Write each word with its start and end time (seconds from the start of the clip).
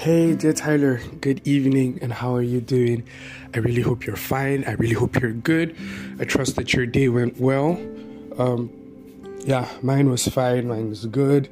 Hey, 0.00 0.34
dear 0.34 0.54
Tyler, 0.54 0.98
good 1.20 1.46
evening, 1.46 1.98
and 2.00 2.10
how 2.10 2.34
are 2.34 2.42
you 2.42 2.62
doing? 2.62 3.04
I 3.52 3.58
really 3.58 3.82
hope 3.82 4.06
you're 4.06 4.16
fine. 4.16 4.64
I 4.64 4.72
really 4.72 4.94
hope 4.94 5.20
you're 5.20 5.34
good. 5.34 5.76
I 6.18 6.24
trust 6.24 6.56
that 6.56 6.72
your 6.72 6.86
day 6.86 7.10
went 7.10 7.38
well. 7.38 7.78
Um, 8.38 8.70
yeah, 9.40 9.68
mine 9.82 10.08
was 10.08 10.26
fine, 10.26 10.68
mine 10.68 10.88
was 10.88 11.04
good. 11.04 11.50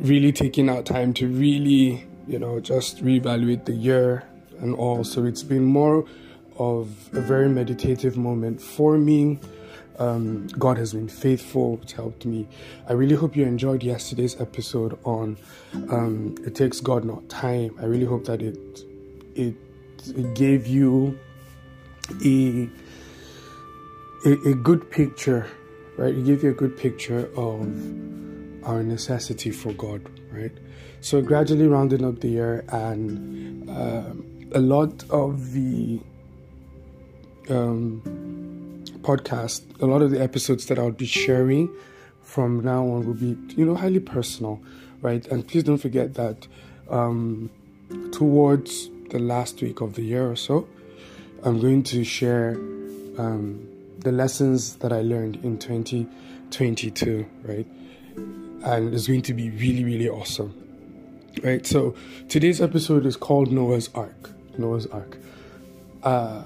Really 0.00 0.32
taking 0.32 0.68
out 0.68 0.84
time 0.84 1.14
to 1.14 1.28
really, 1.28 2.04
you 2.26 2.40
know, 2.40 2.58
just 2.58 3.04
reevaluate 3.04 3.66
the 3.66 3.74
year 3.74 4.24
and 4.58 4.74
all. 4.74 5.04
So 5.04 5.24
it's 5.24 5.44
been 5.44 5.62
more 5.62 6.04
of 6.58 6.88
a 7.12 7.20
very 7.20 7.48
meditative 7.48 8.16
moment 8.16 8.60
for 8.60 8.98
me. 8.98 9.38
Um, 9.98 10.48
God 10.58 10.76
has 10.78 10.92
been 10.92 11.08
faithful. 11.08 11.78
It's 11.82 11.92
helped 11.92 12.26
me. 12.26 12.48
I 12.88 12.92
really 12.92 13.14
hope 13.14 13.36
you 13.36 13.44
enjoyed 13.44 13.82
yesterday's 13.82 14.40
episode 14.40 14.98
on 15.04 15.36
um, 15.90 16.34
"It 16.44 16.54
Takes 16.54 16.80
God 16.80 17.04
Not 17.04 17.28
Time." 17.28 17.74
I 17.80 17.84
really 17.84 18.06
hope 18.06 18.24
that 18.24 18.42
it 18.42 18.58
it, 19.34 19.54
it 20.06 20.34
gave 20.34 20.66
you 20.66 21.18
a, 22.24 22.68
a 24.26 24.32
a 24.50 24.54
good 24.54 24.90
picture, 24.90 25.46
right? 25.96 26.14
It 26.14 26.24
gave 26.24 26.42
you 26.42 26.50
a 26.50 26.54
good 26.54 26.76
picture 26.76 27.30
of 27.36 27.60
our 28.64 28.82
necessity 28.82 29.50
for 29.50 29.72
God, 29.74 30.08
right? 30.32 30.52
So 31.00 31.20
gradually 31.20 31.66
rounding 31.66 32.04
up 32.04 32.20
the 32.20 32.28
year, 32.28 32.64
and 32.68 33.68
uh, 33.70 34.10
a 34.52 34.60
lot 34.60 35.04
of 35.10 35.52
the 35.52 36.00
um, 37.50 38.00
podcast, 39.04 39.62
a 39.80 39.86
lot 39.86 40.02
of 40.02 40.10
the 40.10 40.20
episodes 40.20 40.66
that 40.66 40.78
I'll 40.78 40.90
be 40.90 41.06
sharing 41.06 41.70
from 42.22 42.64
now 42.64 42.82
on 42.82 43.06
will 43.06 43.14
be, 43.14 43.36
you 43.54 43.64
know, 43.64 43.74
highly 43.74 44.00
personal, 44.00 44.60
right? 45.02 45.24
And 45.28 45.46
please 45.46 45.62
don't 45.62 45.78
forget 45.78 46.14
that 46.14 46.48
um, 46.90 47.50
towards 48.10 48.88
the 49.10 49.18
last 49.18 49.60
week 49.60 49.80
of 49.80 49.94
the 49.94 50.02
year 50.02 50.28
or 50.28 50.36
so, 50.36 50.66
I'm 51.44 51.60
going 51.60 51.82
to 51.84 52.02
share 52.04 52.54
um, 53.18 53.68
the 53.98 54.10
lessons 54.10 54.76
that 54.76 54.92
I 54.92 55.02
learned 55.02 55.36
in 55.44 55.58
2022, 55.58 57.26
right? 57.42 57.66
And 58.64 58.94
it's 58.94 59.06
going 59.06 59.22
to 59.22 59.34
be 59.34 59.50
really, 59.50 59.84
really 59.84 60.08
awesome, 60.08 60.54
right? 61.42 61.66
So 61.66 61.94
today's 62.28 62.62
episode 62.62 63.04
is 63.04 63.16
called 63.16 63.52
Noah's 63.52 63.90
Ark. 63.94 64.30
Noah's 64.56 64.86
Ark. 64.86 65.18
Uh, 66.02 66.44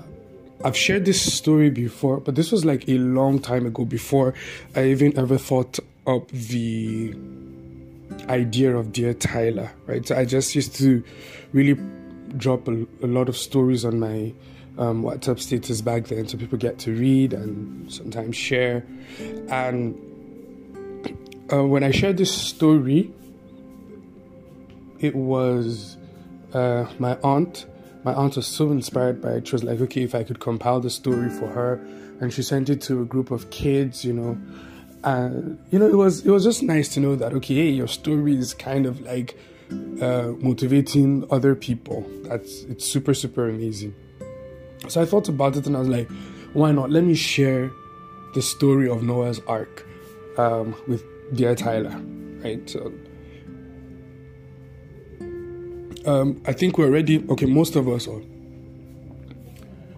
I've 0.65 0.77
shared 0.77 1.05
this 1.05 1.21
story 1.21 1.71
before, 1.71 2.19
but 2.19 2.35
this 2.35 2.51
was 2.51 2.65
like 2.65 2.89
a 2.89 2.99
long 2.99 3.39
time 3.39 3.65
ago 3.67 3.85
before 3.85 4.35
I 4.75 4.87
even 4.87 5.17
ever 5.17 5.39
thought 5.39 5.79
up 6.07 6.29
the 6.31 7.15
idea 8.29 8.77
of 8.77 8.93
Dear 8.93 9.15
Tyler, 9.15 9.71
right? 9.87 10.07
So 10.07 10.17
I 10.17 10.25
just 10.25 10.55
used 10.55 10.75
to 10.77 11.05
really 11.53 11.79
drop 12.37 12.67
a, 12.67 12.87
a 13.03 13.07
lot 13.07 13.29
of 13.29 13.37
stories 13.37 13.85
on 13.85 14.01
my 14.01 14.33
um, 14.79 15.03
WhatsApp 15.03 15.41
status 15.41 15.81
back 15.81 16.05
then 16.05 16.27
so 16.29 16.39
people 16.39 16.59
get 16.59 16.79
to 16.81 16.93
read 16.93 17.33
and 17.33 17.93
sometimes 17.93 18.37
share. 18.37 18.85
And 19.49 19.97
uh, 21.53 21.65
when 21.65 21.85
I 21.85 21.91
shared 21.93 22.17
this 22.17 22.33
story, 22.33 23.13
it 24.99 25.15
was 25.15 25.97
uh, 26.53 26.87
my 26.99 27.17
aunt 27.23 27.67
my 28.09 28.15
aunt 28.15 28.37
was 28.37 28.47
so 28.47 28.71
inspired 28.71 29.21
by 29.21 29.33
it. 29.33 29.49
She 29.49 29.55
was 29.55 29.65
like, 29.65 29.81
okay, 29.83 30.03
if 30.03 30.15
I 30.15 30.25
could 30.25 30.41
compile 30.41 30.81
the 30.81 30.89
story 30.89 31.29
for 31.29 31.47
her, 31.49 31.75
and 32.21 32.33
she 32.33 32.43
sent 32.43 32.71
it 32.71 32.81
to 32.83 33.03
a 33.03 33.05
group 33.05 33.31
of 33.31 33.51
kids, 33.51 34.03
you 34.03 34.15
know. 34.15 34.39
And 35.05 35.59
you 35.71 35.79
know, 35.79 35.87
it 35.87 35.95
was 35.95 36.25
it 36.25 36.31
was 36.31 36.43
just 36.43 36.63
nice 36.63 36.89
to 36.95 37.01
know 37.01 37.17
that 37.17 37.35
okay, 37.35 37.55
hey, 37.55 37.71
your 37.71 37.87
story 37.87 38.35
is 38.35 38.55
kind 38.55 38.87
of 38.87 39.03
like 39.03 39.37
uh, 40.01 40.33
motivating 40.41 41.27
other 41.31 41.55
people. 41.55 42.07
That's 42.23 42.63
it's 42.63 42.87
super 42.87 43.13
super 43.13 43.47
amazing. 43.47 43.95
So 44.89 45.03
I 45.03 45.05
thought 45.05 45.29
about 45.29 45.57
it, 45.57 45.67
and 45.67 45.77
I 45.77 45.81
was 45.81 45.89
like, 45.89 46.09
why 46.55 46.73
not? 46.73 46.91
Let 46.91 47.05
me 47.05 47.15
share 47.15 47.71
the 48.35 48.41
story 48.41 48.89
of 48.89 49.03
Noah's 49.03 49.41
Ark 49.47 49.87
um, 50.39 50.75
with 50.87 51.05
dear 51.35 51.55
Tyler, 51.55 51.95
right? 52.43 52.69
So 52.71 52.91
um, 56.09 56.41
I 56.47 56.53
think 56.53 56.79
we're 56.79 56.91
ready. 56.91 57.23
Okay, 57.29 57.45
most 57.45 57.77
of 57.77 57.87
us, 57.87 58.07
or 58.07 58.23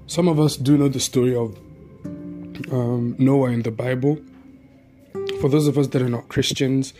some 0.06 0.26
of 0.26 0.40
us, 0.40 0.56
do 0.56 0.76
know 0.76 0.88
the 0.88 0.98
story 0.98 1.36
of 1.36 1.56
um, 2.72 3.14
Noah 3.18 3.50
in 3.50 3.62
the 3.62 3.70
Bible. 3.70 4.18
For 5.40 5.48
those 5.48 5.68
of 5.68 5.78
us 5.78 5.86
that 5.88 6.02
are 6.02 6.08
not 6.08 6.28
Christians, 6.28 6.92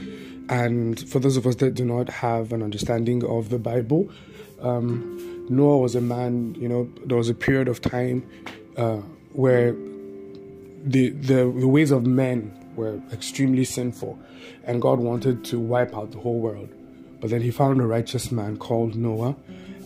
and 0.49 1.01
for 1.09 1.19
those 1.19 1.37
of 1.37 1.47
us 1.47 1.57
that 1.57 1.75
do 1.75 1.85
not 1.85 2.09
have 2.09 2.53
an 2.53 2.63
understanding 2.63 3.25
of 3.25 3.51
the 3.51 3.59
Bible, 3.59 4.09
um, 4.61 5.47
Noah 5.49 5.79
was 5.79 5.97
a 5.97 6.01
man. 6.01 6.55
You 6.55 6.69
know, 6.69 6.89
there 7.05 7.17
was 7.17 7.29
a 7.29 7.35
period 7.35 7.67
of 7.67 7.81
time 7.81 8.25
uh, 8.77 8.99
where 9.33 9.73
the, 10.85 11.11
the 11.11 11.53
the 11.59 11.69
ways 11.69 11.91
of 11.91 12.07
men 12.07 12.57
were 12.77 13.03
extremely 13.13 13.65
sinful, 13.65 14.17
and 14.65 14.81
God 14.81 15.01
wanted 15.01 15.45
to 15.47 15.59
wipe 15.59 15.97
out 15.97 16.13
the 16.13 16.19
whole 16.19 16.39
world. 16.39 16.69
But 17.21 17.31
then 17.31 17.43
he 17.43 17.51
found 17.51 17.81
a 17.81 17.87
righteous 17.87 18.33
man 18.33 18.57
called 18.57 18.97
Noah, 18.97 19.37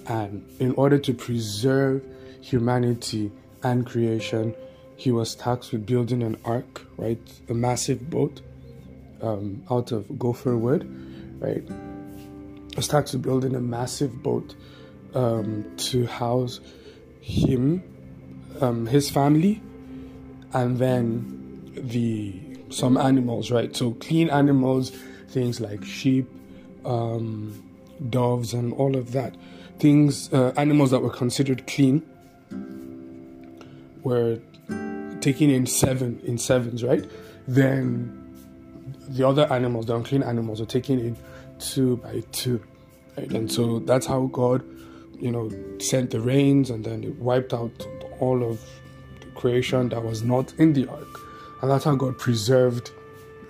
and 0.06 0.48
in 0.60 0.72
order 0.72 0.98
to 0.98 1.14
preserve 1.14 2.04
humanity 2.40 3.32
and 3.62 3.86
creation, 3.86 4.54
he 4.96 5.10
was 5.10 5.34
tasked 5.34 5.72
with 5.72 5.86
building 5.86 6.22
an 6.22 6.36
ark, 6.44 6.82
right? 6.96 7.20
A 7.48 7.54
massive 7.54 8.08
boat 8.10 8.40
um, 9.20 9.64
out 9.70 9.90
of 9.92 10.18
gopher 10.18 10.56
wood, 10.56 10.84
right? 11.40 11.64
Was 12.76 12.88
tasked 12.88 13.14
with 13.14 13.22
building 13.22 13.54
a 13.54 13.60
massive 13.60 14.22
boat 14.22 14.54
um, 15.14 15.64
to 15.76 16.06
house 16.06 16.60
him, 17.20 17.82
um, 18.60 18.86
his 18.86 19.10
family, 19.10 19.60
and 20.52 20.78
then 20.78 21.72
the 21.74 22.40
some 22.70 22.96
animals, 22.96 23.50
right? 23.50 23.74
So 23.74 23.92
clean 23.92 24.30
animals, 24.30 24.90
things 25.28 25.60
like 25.60 25.84
sheep, 25.84 26.28
um, 26.84 27.62
doves, 28.10 28.54
and 28.54 28.72
all 28.74 28.96
of 28.96 29.12
that. 29.12 29.34
Things, 29.78 30.32
uh, 30.32 30.52
animals 30.56 30.90
that 30.90 31.00
were 31.00 31.10
considered 31.10 31.66
clean 31.66 32.02
were 34.02 34.38
taken 35.20 35.50
in 35.50 35.66
seven 35.66 36.20
in 36.24 36.38
sevens, 36.38 36.84
right? 36.84 37.04
Then 37.48 38.20
the 39.08 39.26
other 39.26 39.50
animals, 39.52 39.86
the 39.86 39.96
unclean 39.96 40.22
animals, 40.22 40.60
were 40.60 40.66
taken 40.66 40.98
in 40.98 41.16
two 41.58 41.96
by 41.98 42.22
two, 42.32 42.62
right? 43.16 43.30
And 43.32 43.50
so 43.50 43.80
that's 43.80 44.06
how 44.06 44.26
God, 44.26 44.62
you 45.18 45.30
know, 45.30 45.50
sent 45.78 46.10
the 46.10 46.20
rains, 46.20 46.70
and 46.70 46.84
then 46.84 47.04
it 47.04 47.16
wiped 47.18 47.52
out 47.54 47.86
all 48.20 48.44
of 48.44 48.60
the 49.20 49.26
creation 49.34 49.88
that 49.88 50.02
was 50.02 50.22
not 50.22 50.52
in 50.58 50.72
the 50.72 50.86
ark, 50.88 51.20
and 51.62 51.70
that's 51.70 51.84
how 51.84 51.94
God 51.94 52.18
preserved 52.18 52.90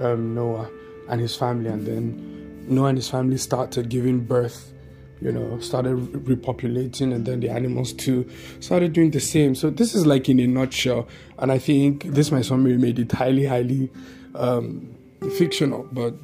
um, 0.00 0.34
Noah 0.34 0.70
and 1.08 1.20
his 1.20 1.36
family, 1.36 1.70
and 1.70 1.86
then 1.86 2.33
Noah 2.68 2.88
and 2.88 2.98
his 2.98 3.08
family 3.08 3.38
started 3.38 3.88
giving 3.88 4.20
birth, 4.20 4.72
you 5.20 5.32
know, 5.32 5.58
started 5.60 5.96
repopulating, 5.96 7.14
and 7.14 7.26
then 7.26 7.40
the 7.40 7.48
animals 7.48 7.92
too 7.92 8.28
started 8.60 8.92
doing 8.92 9.10
the 9.10 9.20
same. 9.20 9.54
So 9.54 9.70
this 9.70 9.94
is 9.94 10.06
like 10.06 10.28
in 10.28 10.40
a 10.40 10.46
nutshell, 10.46 11.08
and 11.38 11.52
I 11.52 11.58
think 11.58 12.04
this 12.04 12.30
my 12.30 12.42
summary 12.42 12.76
made 12.76 12.98
it 12.98 13.12
highly, 13.12 13.46
highly 13.46 13.90
um, 14.34 14.94
fictional, 15.38 15.88
but 15.92 16.14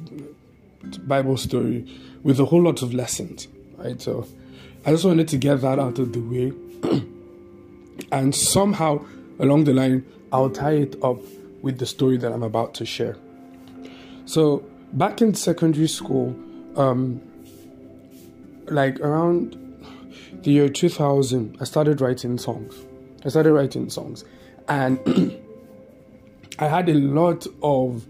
Bible 1.07 1.37
story 1.37 1.87
with 2.23 2.39
a 2.39 2.45
whole 2.45 2.61
lot 2.61 2.81
of 2.81 2.93
lessons, 2.93 3.47
right? 3.77 4.01
So 4.01 4.27
I 4.85 4.91
just 4.91 5.05
wanted 5.05 5.27
to 5.29 5.37
get 5.37 5.61
that 5.61 5.79
out 5.79 5.99
of 5.99 6.13
the 6.13 6.19
way, 6.19 6.53
and 8.11 8.35
somehow 8.35 9.05
along 9.41 9.63
the 9.65 9.73
line, 9.73 10.05
I'll 10.31 10.49
tie 10.49 10.73
it 10.73 10.95
up 11.03 11.17
with 11.61 11.79
the 11.79 11.85
story 11.85 12.17
that 12.17 12.31
I'm 12.31 12.43
about 12.43 12.73
to 12.75 12.85
share. 12.85 13.17
So 14.25 14.63
back 14.93 15.21
in 15.21 15.33
secondary 15.33 15.87
school, 15.87 16.35
um, 16.75 17.21
like 18.65 18.99
around 18.99 19.57
the 20.43 20.51
year 20.51 20.69
2000, 20.69 21.57
I 21.59 21.63
started 21.63 22.01
writing 22.01 22.37
songs. 22.37 22.75
I 23.23 23.29
started 23.29 23.53
writing 23.53 23.89
songs, 23.89 24.23
and 24.67 24.99
I 26.59 26.67
had 26.67 26.89
a 26.89 26.93
lot 26.93 27.47
of 27.61 28.05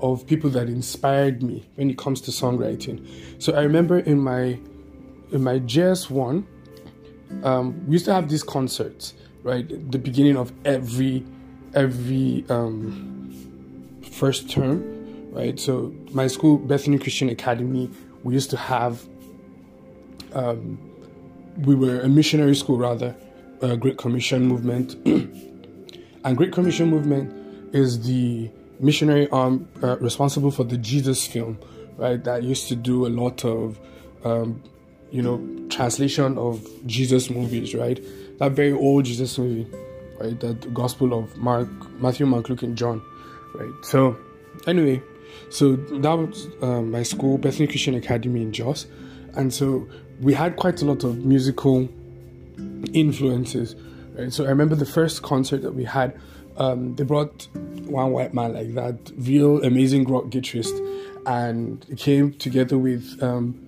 of 0.00 0.26
people 0.26 0.50
that 0.50 0.68
inspired 0.68 1.42
me 1.42 1.64
when 1.76 1.88
it 1.88 1.96
comes 1.96 2.20
to 2.20 2.30
songwriting. 2.30 3.06
So 3.38 3.54
I 3.54 3.62
remember 3.62 3.98
in 4.00 4.18
my 4.18 4.58
in 5.32 5.42
my 5.42 5.60
JS 5.60 6.10
one, 6.10 6.46
um, 7.42 7.86
we 7.86 7.94
used 7.94 8.04
to 8.06 8.12
have 8.12 8.28
these 8.28 8.42
concerts, 8.42 9.14
right? 9.42 9.66
The 9.90 9.98
beginning 9.98 10.36
of 10.36 10.52
every 10.64 11.24
every 11.74 12.44
um, 12.50 13.30
first 14.12 14.50
term, 14.50 14.93
right? 15.34 15.58
So 15.58 15.92
my 16.12 16.28
school, 16.28 16.58
Bethany 16.58 16.98
Christian 16.98 17.28
Academy, 17.28 17.90
we 18.22 18.34
used 18.34 18.50
to 18.50 18.56
have. 18.56 19.06
Um, 20.32 20.78
we 21.58 21.74
were 21.76 22.00
a 22.00 22.08
missionary 22.08 22.56
school, 22.56 22.78
rather, 22.78 23.14
a 23.60 23.76
Great 23.76 23.96
Commission 23.98 24.46
movement, 24.46 24.94
and 26.24 26.36
Great 26.36 26.52
Commission 26.52 26.88
movement 26.88 27.74
is 27.74 28.04
the 28.06 28.50
missionary 28.80 29.28
arm 29.30 29.68
uh, 29.82 29.96
responsible 29.98 30.50
for 30.50 30.64
the 30.64 30.76
Jesus 30.76 31.26
film, 31.26 31.58
right? 31.96 32.22
That 32.24 32.42
used 32.42 32.68
to 32.68 32.76
do 32.76 33.06
a 33.06 33.08
lot 33.08 33.44
of, 33.44 33.78
um, 34.24 34.62
you 35.10 35.22
know, 35.22 35.40
translation 35.68 36.38
of 36.38 36.66
Jesus 36.86 37.30
movies, 37.30 37.74
right? 37.74 38.00
That 38.38 38.52
very 38.52 38.72
old 38.72 39.04
Jesus 39.04 39.38
movie, 39.38 39.70
right? 40.20 40.38
That 40.40 40.74
Gospel 40.74 41.14
of 41.16 41.36
Mark, 41.36 41.68
Matthew, 42.00 42.26
Mark, 42.26 42.48
Luke, 42.48 42.62
and 42.62 42.76
John, 42.76 43.00
right? 43.54 43.72
So, 43.84 44.16
anyway, 44.66 45.00
so 45.50 45.76
that 45.76 46.14
was 46.14 46.48
um, 46.62 46.90
my 46.90 47.02
school, 47.02 47.38
Bethany 47.38 47.66
Christian 47.66 47.94
Academy 47.94 48.42
in 48.42 48.52
Jos, 48.52 48.86
and 49.34 49.52
so 49.52 49.88
we 50.20 50.34
had 50.34 50.56
quite 50.56 50.80
a 50.82 50.84
lot 50.84 51.04
of 51.04 51.24
musical 51.24 51.88
influences, 52.92 53.74
right? 54.16 54.32
So 54.32 54.44
I 54.44 54.48
remember 54.48 54.74
the 54.74 54.86
first 54.86 55.22
concert 55.22 55.62
that 55.62 55.74
we 55.74 55.84
had. 55.84 56.18
Um, 56.56 56.94
they 56.94 57.02
brought 57.02 57.48
one 57.86 58.12
white 58.12 58.32
man 58.32 58.54
like 58.54 58.74
that, 58.74 59.12
real 59.16 59.62
amazing 59.64 60.04
rock 60.04 60.26
guitarist, 60.26 60.78
and 61.26 61.84
came 61.98 62.32
together 62.34 62.78
with 62.78 63.20
um, 63.22 63.60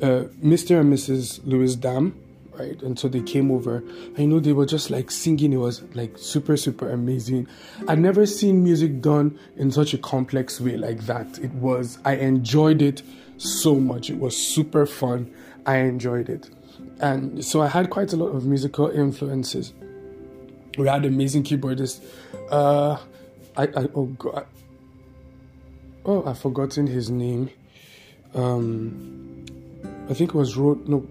uh, 0.00 0.24
Mr. 0.42 0.80
and 0.80 0.92
Mrs. 0.92 1.40
Louis 1.44 1.76
Dam, 1.76 2.14
right? 2.62 2.82
And 2.82 2.98
so 2.98 3.08
they 3.08 3.20
came 3.20 3.50
over. 3.50 3.82
I 4.18 4.24
know 4.24 4.40
they 4.40 4.52
were 4.52 4.66
just 4.66 4.90
like 4.90 5.10
singing. 5.10 5.52
It 5.52 5.58
was 5.58 5.82
like 5.94 6.16
super, 6.16 6.56
super 6.56 6.90
amazing. 6.90 7.46
I'd 7.88 7.98
never 7.98 8.26
seen 8.26 8.62
music 8.62 9.00
done 9.00 9.38
in 9.56 9.70
such 9.70 9.94
a 9.94 9.98
complex 9.98 10.60
way 10.60 10.76
like 10.76 11.00
that. 11.06 11.38
It 11.38 11.52
was, 11.52 11.98
I 12.04 12.16
enjoyed 12.16 12.82
it 12.82 13.02
so 13.38 13.74
much. 13.74 14.10
It 14.10 14.18
was 14.18 14.36
super 14.36 14.86
fun. 14.86 15.32
I 15.66 15.76
enjoyed 15.78 16.28
it. 16.28 16.50
And 17.00 17.44
so 17.44 17.60
I 17.60 17.68
had 17.68 17.90
quite 17.90 18.12
a 18.12 18.16
lot 18.16 18.28
of 18.28 18.44
musical 18.44 18.88
influences. 18.88 19.72
We 20.78 20.88
had 20.88 21.04
amazing 21.04 21.42
keyboardists. 21.44 22.00
Uh, 22.50 22.96
I, 23.56 23.64
I 23.64 23.88
oh 23.94 24.06
god, 24.18 24.46
oh 26.06 26.24
I've 26.24 26.38
forgotten 26.38 26.86
his 26.86 27.10
name. 27.10 27.50
Um, 28.34 29.21
I 30.08 30.14
think 30.14 30.30
it 30.30 30.34
was 30.34 30.56
Ro- 30.56 30.80
no, 30.86 31.06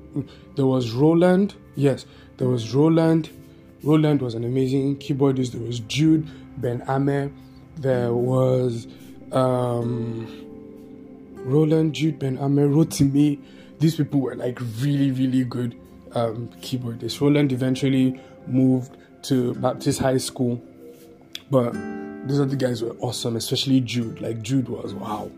there 0.56 0.66
was 0.66 0.92
Roland. 0.92 1.56
Yes, 1.76 2.06
there 2.38 2.48
was 2.48 2.74
Roland. 2.74 3.30
Roland 3.84 4.22
was 4.22 4.36
an 4.36 4.44
amazing 4.44 4.98
keyboardist. 4.98 5.54
There 5.54 5.62
was 5.62 5.80
Jude 5.82 6.28
Ben 6.58 6.84
Amer. 6.88 7.32
There 7.78 8.14
was 8.14 8.88
um, 9.32 10.28
Roland, 11.38 11.96
Jude 11.96 12.20
Ben 12.20 12.38
Amer, 12.38 12.68
Rotimi. 12.68 13.40
These 13.80 13.96
people 13.96 14.20
were 14.22 14.36
like 14.36 14.60
really, 14.80 15.12
really 15.12 15.44
good 15.44 15.80
um, 16.14 16.50
keyboardists. 16.62 17.20
Roland 17.20 17.52
eventually 17.52 18.20
moved 18.46 18.96
to 19.24 19.54
Baptist 19.56 20.00
High 20.00 20.18
School, 20.18 20.62
but 21.50 21.74
these 22.28 22.40
other 22.40 22.56
guys 22.56 22.84
were 22.84 22.96
awesome, 23.00 23.36
especially 23.36 23.82
Jude. 23.82 24.22
Like 24.22 24.42
Jude 24.42 24.70
was 24.70 24.94
wow, 24.94 25.32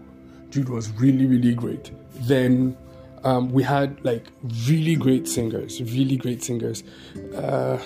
Jude 0.50 0.70
was 0.70 0.90
really, 0.92 1.26
really 1.26 1.54
great. 1.54 1.92
Then 2.16 2.76
um, 3.24 3.50
we 3.52 3.64
had 3.64 4.04
like 4.04 4.28
really 4.68 4.96
great 4.96 5.28
singers, 5.28 5.82
really 5.82 6.18
great 6.18 6.44
singers. 6.44 6.84
Uh, 7.36 7.80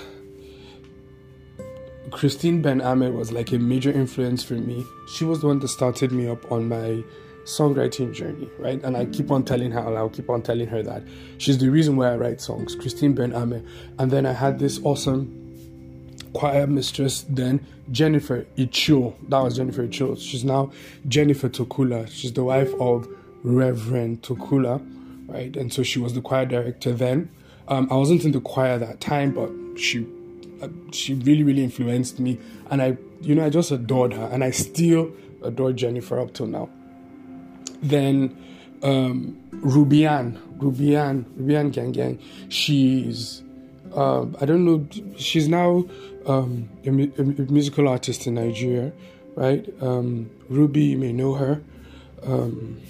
Christine 2.11 2.61
Ben 2.61 2.81
Ahmed 2.81 3.13
was 3.13 3.31
like 3.31 3.51
a 3.51 3.59
major 3.59 3.91
influence 3.91 4.43
for 4.43 4.53
me. 4.53 4.85
She 5.13 5.25
was 5.25 5.41
the 5.41 5.47
one 5.47 5.59
that 5.59 5.67
started 5.67 6.11
me 6.11 6.27
up 6.27 6.51
on 6.51 6.69
my 6.69 7.03
songwriting 7.43 8.13
journey, 8.13 8.49
right? 8.59 8.81
And 8.83 8.95
I 8.95 9.05
keep 9.05 9.31
on 9.31 9.43
telling 9.43 9.71
her, 9.71 9.79
and 9.79 9.97
I'll 9.97 10.09
keep 10.09 10.29
on 10.29 10.41
telling 10.41 10.67
her 10.67 10.83
that 10.83 11.03
she's 11.37 11.57
the 11.57 11.69
reason 11.69 11.95
why 11.95 12.11
I 12.11 12.17
write 12.17 12.41
songs, 12.41 12.75
Christine 12.75 13.13
Ben 13.13 13.33
Ahmed. 13.33 13.65
And 13.99 14.11
then 14.11 14.25
I 14.25 14.33
had 14.33 14.59
this 14.59 14.79
awesome 14.83 15.43
choir 16.33 16.67
mistress 16.67 17.25
then, 17.29 17.65
Jennifer 17.91 18.45
Icho. 18.57 19.15
That 19.29 19.39
was 19.39 19.57
Jennifer 19.57 19.87
Icho. 19.87 20.19
She's 20.19 20.43
now 20.43 20.71
Jennifer 21.07 21.49
Tokula. 21.49 22.09
She's 22.09 22.33
the 22.33 22.43
wife 22.43 22.73
of 22.79 23.07
Reverend 23.43 24.23
Tokula, 24.23 24.81
right? 25.27 25.55
And 25.55 25.71
so 25.71 25.83
she 25.83 25.99
was 25.99 26.13
the 26.13 26.21
choir 26.21 26.45
director 26.45 26.93
then. 26.93 27.29
Um, 27.67 27.87
I 27.91 27.95
wasn't 27.95 28.23
in 28.23 28.31
the 28.31 28.39
choir 28.39 28.77
that 28.77 28.99
time, 28.99 29.33
but 29.33 29.51
she 29.79 30.07
uh, 30.61 30.69
she 30.91 31.13
really 31.13 31.43
really 31.43 31.63
influenced 31.63 32.19
me, 32.19 32.39
and 32.71 32.81
I 32.81 32.97
you 33.21 33.35
know 33.35 33.45
I 33.45 33.49
just 33.49 33.71
adored 33.71 34.13
her, 34.13 34.29
and 34.31 34.43
I 34.43 34.51
still 34.51 35.11
adore 35.43 35.73
Jennifer 35.73 36.19
up 36.19 36.33
till 36.33 36.47
now. 36.47 36.69
Then 37.81 38.35
um, 38.81 39.37
Rubian, 39.51 40.39
Rubian, 40.57 41.25
Rubian 41.37 41.71
Gang 41.71 41.91
Gang, 41.91 42.19
she's 42.49 43.43
uh, 43.95 44.25
I 44.39 44.45
don't 44.45 44.65
know, 44.65 44.87
she's 45.17 45.47
now 45.47 45.85
um, 46.25 46.69
a, 46.85 46.89
a, 46.89 47.23
musical 47.51 47.87
artist 47.87 48.27
in 48.27 48.35
Nigeria, 48.35 48.91
right? 49.35 49.67
Um, 49.81 50.29
Ruby, 50.49 50.83
you 50.85 50.97
may 50.97 51.13
know 51.13 51.33
her. 51.33 51.61
Um, 52.23 52.81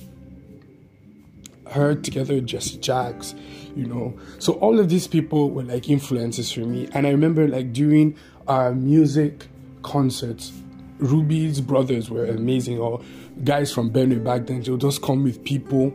her 1.71 1.95
together 1.95 2.35
with 2.35 2.47
Jesse 2.47 2.77
Jagz, 2.77 3.33
you 3.75 3.85
know. 3.85 4.17
So 4.39 4.53
all 4.53 4.79
of 4.79 4.89
these 4.89 5.07
people 5.07 5.51
were 5.51 5.63
like 5.63 5.89
influences 5.89 6.51
for 6.51 6.61
me. 6.61 6.89
And 6.93 7.07
I 7.07 7.11
remember 7.11 7.47
like 7.47 7.73
doing 7.73 8.15
our 8.47 8.73
music 8.73 9.47
concerts, 9.83 10.51
Ruby's 10.99 11.61
brothers 11.61 12.09
were 12.09 12.25
amazing, 12.25 12.79
or 12.79 13.01
guys 13.43 13.73
from 13.73 13.91
Benue 13.91 14.23
back 14.23 14.47
then, 14.47 14.61
they'll 14.61 14.77
just 14.77 15.01
come 15.01 15.23
with 15.23 15.43
people, 15.43 15.93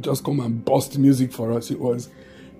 just 0.00 0.24
come 0.24 0.40
and 0.40 0.64
bust 0.64 0.98
music 0.98 1.32
for 1.32 1.52
us. 1.52 1.70
It 1.70 1.80
was 1.80 2.08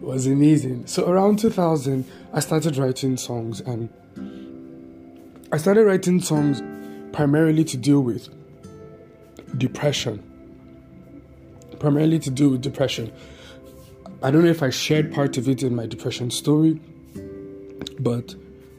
it 0.00 0.06
was 0.06 0.26
amazing. 0.26 0.86
So 0.86 1.08
around 1.08 1.38
2000, 1.38 2.06
I 2.32 2.40
started 2.40 2.78
writing 2.78 3.18
songs, 3.18 3.60
and 3.60 3.90
I 5.52 5.58
started 5.58 5.84
writing 5.84 6.20
songs 6.20 6.62
primarily 7.12 7.64
to 7.64 7.76
deal 7.76 8.00
with 8.00 8.28
depression. 9.58 10.22
Primarily 11.80 12.18
to 12.20 12.30
do 12.30 12.50
with 12.50 12.62
depression. 12.62 13.12
I 14.22 14.30
don't 14.30 14.44
know 14.44 14.50
if 14.50 14.62
I 14.62 14.70
shared 14.70 15.12
part 15.12 15.36
of 15.38 15.48
it 15.48 15.62
in 15.62 15.74
my 15.74 15.86
depression 15.86 16.30
story, 16.30 16.78
but 17.98 18.34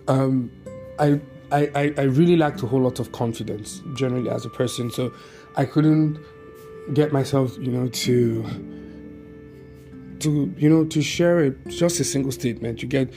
um, 0.08 0.52
I, 1.00 1.20
I 1.52 1.94
I 1.98 2.04
really 2.04 2.38
lacked 2.38 2.62
a 2.62 2.68
whole 2.68 2.82
lot 2.82 3.00
of 3.00 3.12
confidence 3.12 3.82
generally 3.96 4.30
as 4.30 4.46
a 4.46 4.50
person, 4.50 4.92
so 4.92 5.12
I 5.58 5.66
couldn't 5.66 6.20
get 6.94 7.12
myself, 7.12 7.58
you 7.58 7.72
know, 7.72 7.88
to 7.88 8.44
to 10.20 10.54
you 10.58 10.70
know 10.70 10.86
to 10.86 11.02
share 11.02 11.40
a, 11.40 11.50
just 11.68 12.00
a 12.00 12.04
single 12.04 12.32
statement. 12.32 12.82
You 12.82 12.88
get 12.88 13.12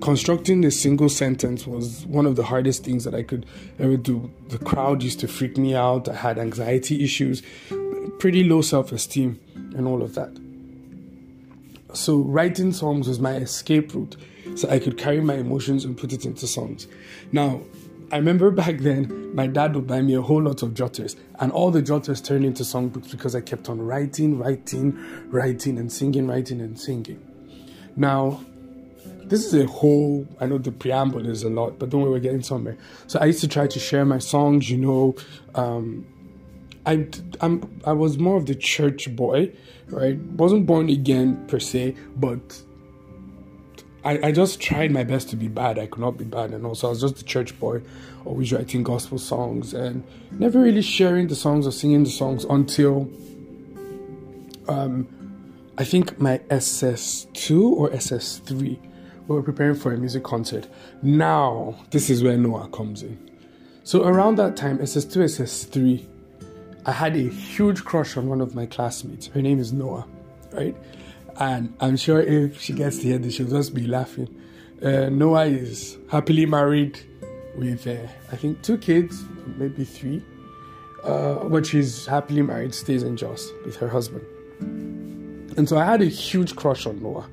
constructing 0.00 0.64
a 0.64 0.70
single 0.70 1.08
sentence 1.08 1.66
was 1.66 2.04
one 2.06 2.26
of 2.26 2.36
the 2.36 2.42
hardest 2.42 2.84
things 2.84 3.04
that 3.04 3.14
i 3.14 3.22
could 3.22 3.46
ever 3.78 3.96
do. 3.96 4.30
The 4.48 4.58
crowd 4.58 5.02
used 5.02 5.20
to 5.20 5.28
freak 5.28 5.56
me 5.56 5.74
out. 5.74 6.08
I 6.08 6.14
had 6.14 6.38
anxiety 6.38 7.02
issues 7.02 7.42
pretty 8.18 8.44
low 8.44 8.60
self-esteem 8.60 9.38
and 9.76 9.86
all 9.86 10.02
of 10.02 10.14
that 10.14 10.30
so 11.92 12.18
writing 12.18 12.72
songs 12.72 13.08
was 13.08 13.20
my 13.20 13.34
escape 13.34 13.94
route 13.94 14.16
so 14.56 14.68
i 14.68 14.78
could 14.78 14.98
carry 14.98 15.20
my 15.20 15.34
emotions 15.34 15.84
and 15.84 15.96
put 15.96 16.12
it 16.12 16.24
into 16.24 16.46
songs 16.46 16.86
now 17.32 17.60
I 18.12 18.18
remember 18.18 18.50
back 18.62 18.78
then, 18.78 19.34
my 19.34 19.48
dad 19.48 19.74
would 19.74 19.88
buy 19.88 20.00
me 20.00 20.14
a 20.14 20.22
whole 20.22 20.42
lot 20.42 20.62
of 20.62 20.74
jotters, 20.74 21.16
and 21.40 21.50
all 21.50 21.70
the 21.72 21.82
jotters 21.82 22.20
turned 22.20 22.44
into 22.44 22.62
songbooks 22.62 23.10
because 23.10 23.34
I 23.34 23.40
kept 23.40 23.68
on 23.68 23.80
writing, 23.80 24.38
writing, 24.38 24.96
writing, 25.30 25.78
and 25.78 25.92
singing, 25.92 26.28
writing, 26.28 26.60
and 26.60 26.78
singing. 26.78 27.20
Now, 27.96 28.44
this 29.24 29.44
is 29.44 29.54
a 29.54 29.66
whole, 29.66 30.28
I 30.40 30.46
know 30.46 30.58
the 30.58 30.70
preamble 30.70 31.26
is 31.26 31.42
a 31.42 31.48
lot, 31.48 31.78
but 31.78 31.90
don't 31.90 32.02
worry, 32.02 32.12
we're 32.12 32.18
getting 32.20 32.42
somewhere. 32.42 32.76
So 33.06 33.18
I 33.18 33.26
used 33.26 33.40
to 33.40 33.48
try 33.48 33.66
to 33.66 33.78
share 33.80 34.04
my 34.04 34.18
songs, 34.18 34.70
you 34.70 34.76
know. 34.76 35.16
Um, 35.54 36.06
I, 36.86 37.06
I'm, 37.40 37.80
I 37.84 37.92
was 37.92 38.18
more 38.18 38.36
of 38.36 38.46
the 38.46 38.54
church 38.54 39.14
boy, 39.16 39.52
right? 39.88 40.18
Wasn't 40.18 40.66
born 40.66 40.88
again 40.88 41.46
per 41.46 41.58
se, 41.58 41.96
but 42.16 42.62
I, 44.04 44.28
I 44.28 44.32
just 44.32 44.60
tried 44.60 44.90
my 44.90 45.02
best 45.02 45.30
to 45.30 45.36
be 45.36 45.48
bad. 45.48 45.78
I 45.78 45.86
could 45.86 46.00
not 46.00 46.18
be 46.18 46.24
bad. 46.24 46.52
And 46.52 46.66
also, 46.66 46.88
I 46.88 46.90
was 46.90 47.00
just 47.00 47.20
a 47.20 47.24
church 47.24 47.58
boy, 47.58 47.82
always 48.26 48.52
writing 48.52 48.82
gospel 48.82 49.18
songs 49.18 49.72
and 49.72 50.04
never 50.32 50.60
really 50.60 50.82
sharing 50.82 51.28
the 51.28 51.34
songs 51.34 51.66
or 51.66 51.72
singing 51.72 52.04
the 52.04 52.10
songs 52.10 52.44
until 52.44 53.10
um, 54.68 55.08
I 55.78 55.84
think 55.84 56.20
my 56.20 56.38
SS2 56.50 57.72
or 57.72 57.88
SS3. 57.90 58.78
We 59.26 59.34
were 59.34 59.42
preparing 59.42 59.74
for 59.74 59.92
a 59.94 59.96
music 59.96 60.22
concert. 60.22 60.68
Now, 61.02 61.76
this 61.90 62.10
is 62.10 62.22
where 62.22 62.36
Noah 62.36 62.68
comes 62.68 63.02
in. 63.02 63.18
So, 63.82 64.04
around 64.04 64.36
that 64.36 64.54
time, 64.54 64.78
SS2, 64.78 65.16
SS3, 65.16 66.06
I 66.86 66.92
had 66.92 67.16
a 67.16 67.28
huge 67.28 67.84
crush 67.84 68.16
on 68.16 68.28
one 68.28 68.40
of 68.40 68.54
my 68.54 68.66
classmates. 68.66 69.28
Her 69.28 69.40
name 69.40 69.58
is 69.58 69.72
Noah, 69.72 70.06
right? 70.52 70.76
and 71.36 71.74
I'm 71.80 71.96
sure 71.96 72.20
if 72.20 72.60
she 72.60 72.72
gets 72.72 72.98
to 72.98 73.04
hear 73.04 73.18
this, 73.18 73.34
she'll 73.34 73.48
just 73.48 73.74
be 73.74 73.86
laughing. 73.86 74.28
Uh, 74.82 75.08
Noah 75.08 75.46
is 75.46 75.98
happily 76.10 76.46
married 76.46 77.00
with, 77.56 77.86
uh, 77.86 77.96
I 78.30 78.36
think, 78.36 78.62
two 78.62 78.78
kids, 78.78 79.24
maybe 79.56 79.84
three. 79.84 80.22
Uh, 81.02 81.44
but 81.44 81.66
she's 81.66 82.06
happily 82.06 82.42
married, 82.42 82.74
stays 82.74 83.02
in 83.02 83.16
Jos 83.16 83.50
with 83.64 83.76
her 83.76 83.88
husband. 83.88 84.24
And 85.56 85.68
so 85.68 85.76
I 85.76 85.84
had 85.84 86.02
a 86.02 86.06
huge 86.06 86.56
crush 86.56 86.86
on 86.86 87.02
Noah. 87.02 87.28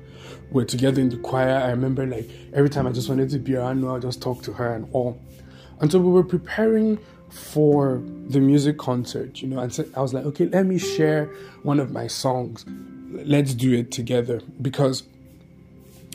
We're 0.50 0.64
together 0.64 1.00
in 1.00 1.08
the 1.08 1.16
choir. 1.16 1.56
I 1.56 1.70
remember, 1.70 2.06
like, 2.06 2.28
every 2.52 2.68
time 2.68 2.86
I 2.86 2.92
just 2.92 3.08
wanted 3.08 3.30
to 3.30 3.38
be 3.38 3.56
around 3.56 3.80
Noah, 3.80 3.96
I 3.96 4.00
just 4.00 4.20
talk 4.20 4.42
to 4.42 4.52
her 4.52 4.74
and 4.74 4.88
all. 4.92 5.20
And 5.80 5.90
so 5.90 5.98
we 5.98 6.10
were 6.10 6.24
preparing 6.24 6.98
for 7.32 8.02
the 8.28 8.38
music 8.38 8.78
concert, 8.78 9.42
you 9.42 9.48
know, 9.48 9.58
and 9.58 9.72
so 9.72 9.84
I 9.96 10.00
was 10.00 10.14
like, 10.14 10.24
okay, 10.26 10.46
let 10.46 10.66
me 10.66 10.78
share 10.78 11.26
one 11.62 11.80
of 11.80 11.90
my 11.90 12.06
songs 12.06 12.64
let's 13.12 13.54
do 13.54 13.72
it 13.74 13.90
together 13.90 14.40
because 14.60 15.04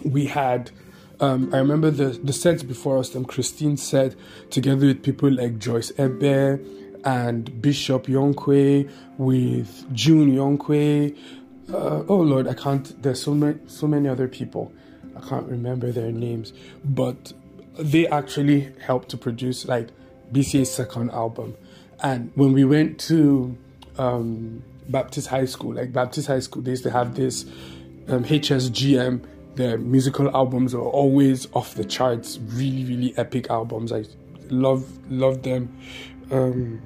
we 0.03 0.25
had 0.25 0.71
um, 1.19 1.53
I 1.53 1.57
remember 1.57 1.89
the 1.89 2.09
the 2.09 2.33
sets 2.33 2.61
before 2.61 2.99
us. 2.99 3.09
Them 3.09 3.25
Christine 3.25 3.75
said 3.75 4.15
together 4.51 4.85
with 4.85 5.01
people 5.01 5.31
like 5.31 5.57
Joyce 5.57 5.91
Ebe 5.97 6.59
and 7.03 7.59
Bishop 7.61 8.05
Yonkwe, 8.05 8.89
with 9.17 9.95
June 9.95 10.35
Yonkwe. 10.35 11.17
Uh, 11.73 12.03
oh 12.07 12.17
Lord, 12.17 12.47
I 12.47 12.53
can't. 12.53 13.01
There's 13.01 13.21
so 13.21 13.33
many 13.33 13.57
so 13.65 13.87
many 13.87 14.07
other 14.07 14.27
people. 14.27 14.71
I 15.15 15.27
can't 15.27 15.47
remember 15.47 15.91
their 15.91 16.11
names, 16.11 16.53
but 16.85 17.33
they 17.79 18.05
actually 18.07 18.71
helped 18.85 19.09
to 19.09 19.17
produce 19.17 19.65
like 19.65 19.89
BCA's 20.31 20.71
second 20.71 21.11
album. 21.11 21.55
And 22.01 22.31
when 22.35 22.53
we 22.53 22.63
went 22.63 22.99
to 23.01 23.57
um, 23.97 24.63
Baptist 24.89 25.27
High 25.27 25.45
School, 25.45 25.73
like 25.73 25.91
Baptist 25.91 26.27
High 26.27 26.39
School, 26.39 26.61
they 26.61 26.71
used 26.71 26.83
to 26.83 26.91
have 26.91 27.15
this 27.15 27.43
um, 28.07 28.23
HSGM 28.23 29.25
their 29.57 29.77
musical 29.77 30.29
albums 30.35 30.73
are 30.73 30.81
always 30.81 31.47
off 31.53 31.73
the 31.73 31.83
charts. 31.83 32.37
Really, 32.37 32.85
really 32.85 33.17
epic 33.17 33.49
albums. 33.49 33.91
I 33.91 34.05
love 34.49 34.85
love 35.09 35.43
them. 35.43 35.75
Um, 36.31 36.81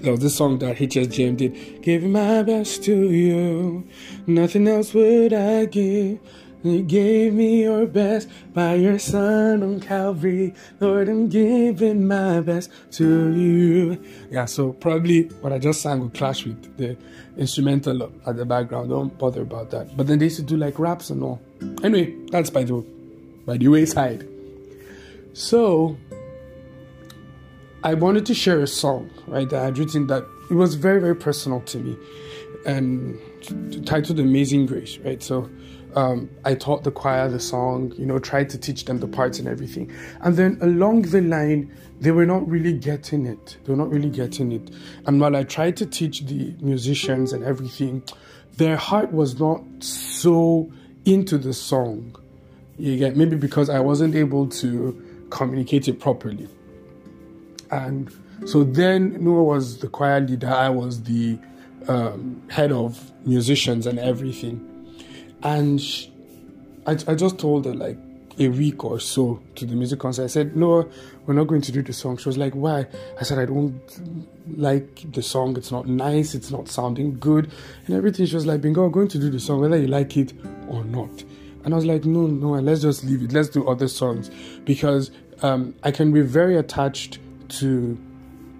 there 0.00 0.12
was 0.12 0.20
this 0.20 0.36
song 0.36 0.60
that 0.60 0.76
HSGM 0.76 1.36
did. 1.36 1.82
Giving 1.82 2.12
my 2.12 2.42
best 2.42 2.84
to 2.84 3.10
you, 3.10 3.86
nothing 4.26 4.68
else 4.68 4.94
would 4.94 5.32
I 5.32 5.66
give. 5.66 6.20
You 6.62 6.82
gave 6.82 7.32
me 7.32 7.62
your 7.62 7.86
best 7.86 8.28
by 8.52 8.74
your 8.74 8.98
son 8.98 9.62
on 9.62 9.80
Calvary. 9.80 10.54
Lord, 10.78 11.08
I'm 11.08 11.28
giving 11.28 12.06
my 12.06 12.40
best 12.42 12.70
to 12.92 13.34
you. 13.34 14.02
Yeah, 14.30 14.44
so 14.44 14.74
probably 14.74 15.22
what 15.40 15.52
I 15.54 15.58
just 15.58 15.80
sang 15.80 16.00
will 16.00 16.10
clash 16.10 16.44
with 16.44 16.76
the 16.76 16.98
instrumental 17.38 18.12
at 18.26 18.36
the 18.36 18.44
background. 18.44 18.90
Don't 18.90 19.16
bother 19.16 19.40
about 19.42 19.70
that. 19.70 19.96
But 19.96 20.06
then 20.06 20.18
they 20.18 20.26
used 20.26 20.36
to 20.36 20.42
do 20.42 20.58
like 20.58 20.78
raps 20.78 21.08
and 21.08 21.22
all. 21.22 21.40
Anyway, 21.82 22.14
that's 22.30 22.50
by 22.50 22.64
the 22.64 22.84
by 23.46 23.56
the 23.56 23.68
wayside. 23.68 24.28
So 25.32 25.96
I 27.82 27.94
wanted 27.94 28.26
to 28.26 28.34
share 28.34 28.60
a 28.60 28.66
song, 28.66 29.08
right, 29.26 29.48
that 29.48 29.62
I 29.62 29.64
had 29.66 29.78
written 29.78 30.08
that 30.08 30.24
it 30.50 30.54
was 30.54 30.74
very, 30.74 31.00
very 31.00 31.16
personal 31.16 31.60
to 31.62 31.78
me 31.78 31.96
and 32.66 33.18
titled 33.86 34.20
Amazing 34.20 34.66
Grace, 34.66 34.98
right? 34.98 35.22
So 35.22 35.48
um, 35.96 36.30
I 36.44 36.54
taught 36.54 36.84
the 36.84 36.90
choir 36.90 37.28
the 37.28 37.40
song, 37.40 37.92
you 37.96 38.06
know, 38.06 38.18
tried 38.18 38.50
to 38.50 38.58
teach 38.58 38.84
them 38.84 39.00
the 39.00 39.08
parts 39.08 39.38
and 39.38 39.48
everything. 39.48 39.90
And 40.20 40.36
then 40.36 40.58
along 40.60 41.02
the 41.02 41.20
line, 41.20 41.72
they 42.00 42.10
were 42.10 42.26
not 42.26 42.48
really 42.48 42.72
getting 42.72 43.26
it. 43.26 43.56
They 43.64 43.72
were 43.72 43.76
not 43.76 43.90
really 43.90 44.10
getting 44.10 44.52
it. 44.52 44.70
And 45.06 45.20
while 45.20 45.36
I 45.36 45.44
tried 45.44 45.76
to 45.78 45.86
teach 45.86 46.26
the 46.26 46.54
musicians 46.60 47.32
and 47.32 47.44
everything, 47.44 48.02
their 48.56 48.76
heart 48.76 49.12
was 49.12 49.38
not 49.38 49.62
so 49.80 50.70
into 51.04 51.38
the 51.38 51.52
song. 51.52 52.16
You 52.78 52.96
get 52.96 53.16
maybe 53.16 53.36
because 53.36 53.68
I 53.68 53.80
wasn't 53.80 54.14
able 54.14 54.48
to 54.48 55.26
communicate 55.30 55.88
it 55.88 56.00
properly. 56.00 56.48
And 57.70 58.10
so 58.46 58.64
then 58.64 59.22
Noah 59.22 59.44
was 59.44 59.78
the 59.78 59.88
choir 59.88 60.20
leader, 60.20 60.48
I 60.48 60.70
was 60.70 61.02
the 61.02 61.38
um, 61.88 62.42
head 62.50 62.72
of 62.72 63.12
musicians 63.26 63.86
and 63.86 63.98
everything 63.98 64.69
and 65.42 65.80
she, 65.80 66.12
I, 66.86 66.92
I 66.92 67.14
just 67.14 67.38
told 67.38 67.66
her 67.66 67.74
like 67.74 67.96
a 68.38 68.48
week 68.48 68.84
or 68.84 68.98
so 68.98 69.40
to 69.54 69.66
the 69.66 69.74
music 69.74 69.98
concert. 69.98 70.24
I 70.24 70.28
said, 70.28 70.56
No, 70.56 70.88
we're 71.26 71.34
not 71.34 71.44
going 71.44 71.60
to 71.62 71.72
do 71.72 71.82
the 71.82 71.92
song. 71.92 72.16
She 72.16 72.28
was 72.28 72.38
like, 72.38 72.54
Why? 72.54 72.86
I 73.18 73.22
said, 73.22 73.38
I 73.38 73.44
don't 73.44 73.80
like 74.56 75.12
the 75.12 75.22
song. 75.22 75.56
It's 75.56 75.70
not 75.70 75.86
nice. 75.86 76.34
It's 76.34 76.50
not 76.50 76.68
sounding 76.68 77.18
good. 77.18 77.50
And 77.86 77.96
everything. 77.96 78.26
She 78.26 78.34
was 78.34 78.46
like, 78.46 78.60
Benga, 78.60 78.80
we're 78.80 78.88
going 78.88 79.08
to 79.08 79.18
do 79.18 79.30
the 79.30 79.40
song, 79.40 79.60
whether 79.60 79.76
you 79.76 79.88
like 79.88 80.16
it 80.16 80.32
or 80.68 80.84
not. 80.84 81.22
And 81.64 81.74
I 81.74 81.76
was 81.76 81.84
like, 81.84 82.04
No, 82.04 82.26
no, 82.26 82.52
let's 82.60 82.82
just 82.82 83.04
leave 83.04 83.22
it. 83.22 83.32
Let's 83.32 83.48
do 83.48 83.68
other 83.68 83.88
songs. 83.88 84.30
Because 84.64 85.10
um, 85.42 85.74
I 85.82 85.90
can 85.90 86.12
be 86.12 86.22
very 86.22 86.56
attached 86.56 87.18
to 87.60 87.98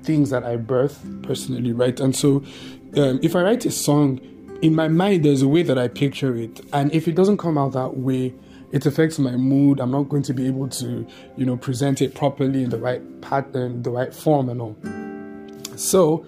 things 0.02 0.30
that 0.30 0.44
I 0.44 0.56
birth 0.56 1.04
personally, 1.22 1.72
right? 1.72 1.98
And 2.00 2.14
so 2.14 2.42
um, 2.96 3.20
if 3.22 3.36
I 3.36 3.42
write 3.42 3.64
a 3.64 3.70
song, 3.70 4.20
in 4.62 4.74
my 4.74 4.88
mind 4.88 5.24
there's 5.24 5.42
a 5.42 5.48
way 5.48 5.62
that 5.62 5.78
I 5.78 5.88
picture 5.88 6.36
it, 6.36 6.60
and 6.72 6.92
if 6.92 7.08
it 7.08 7.14
doesn't 7.14 7.38
come 7.38 7.56
out 7.56 7.72
that 7.72 7.96
way, 7.96 8.34
it 8.72 8.86
affects 8.86 9.18
my 9.18 9.32
mood. 9.32 9.80
I'm 9.80 9.90
not 9.90 10.08
going 10.08 10.22
to 10.24 10.32
be 10.32 10.46
able 10.46 10.68
to, 10.68 11.06
you 11.36 11.46
know, 11.46 11.56
present 11.56 12.00
it 12.02 12.14
properly 12.14 12.62
in 12.62 12.70
the 12.70 12.78
right 12.78 13.20
pattern, 13.20 13.82
the 13.82 13.90
right 13.90 14.14
form, 14.14 14.48
and 14.48 14.60
all. 14.60 14.76
So 15.76 16.24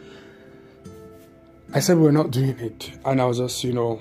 I 1.73 1.81
said 1.81 1.99
we're 1.99 2.11
not 2.11 2.31
doing 2.31 2.59
it, 2.59 2.93
and 3.05 3.21
I 3.21 3.27
was 3.27 3.39
just, 3.39 3.63
you 3.65 3.73
know, 3.73 4.01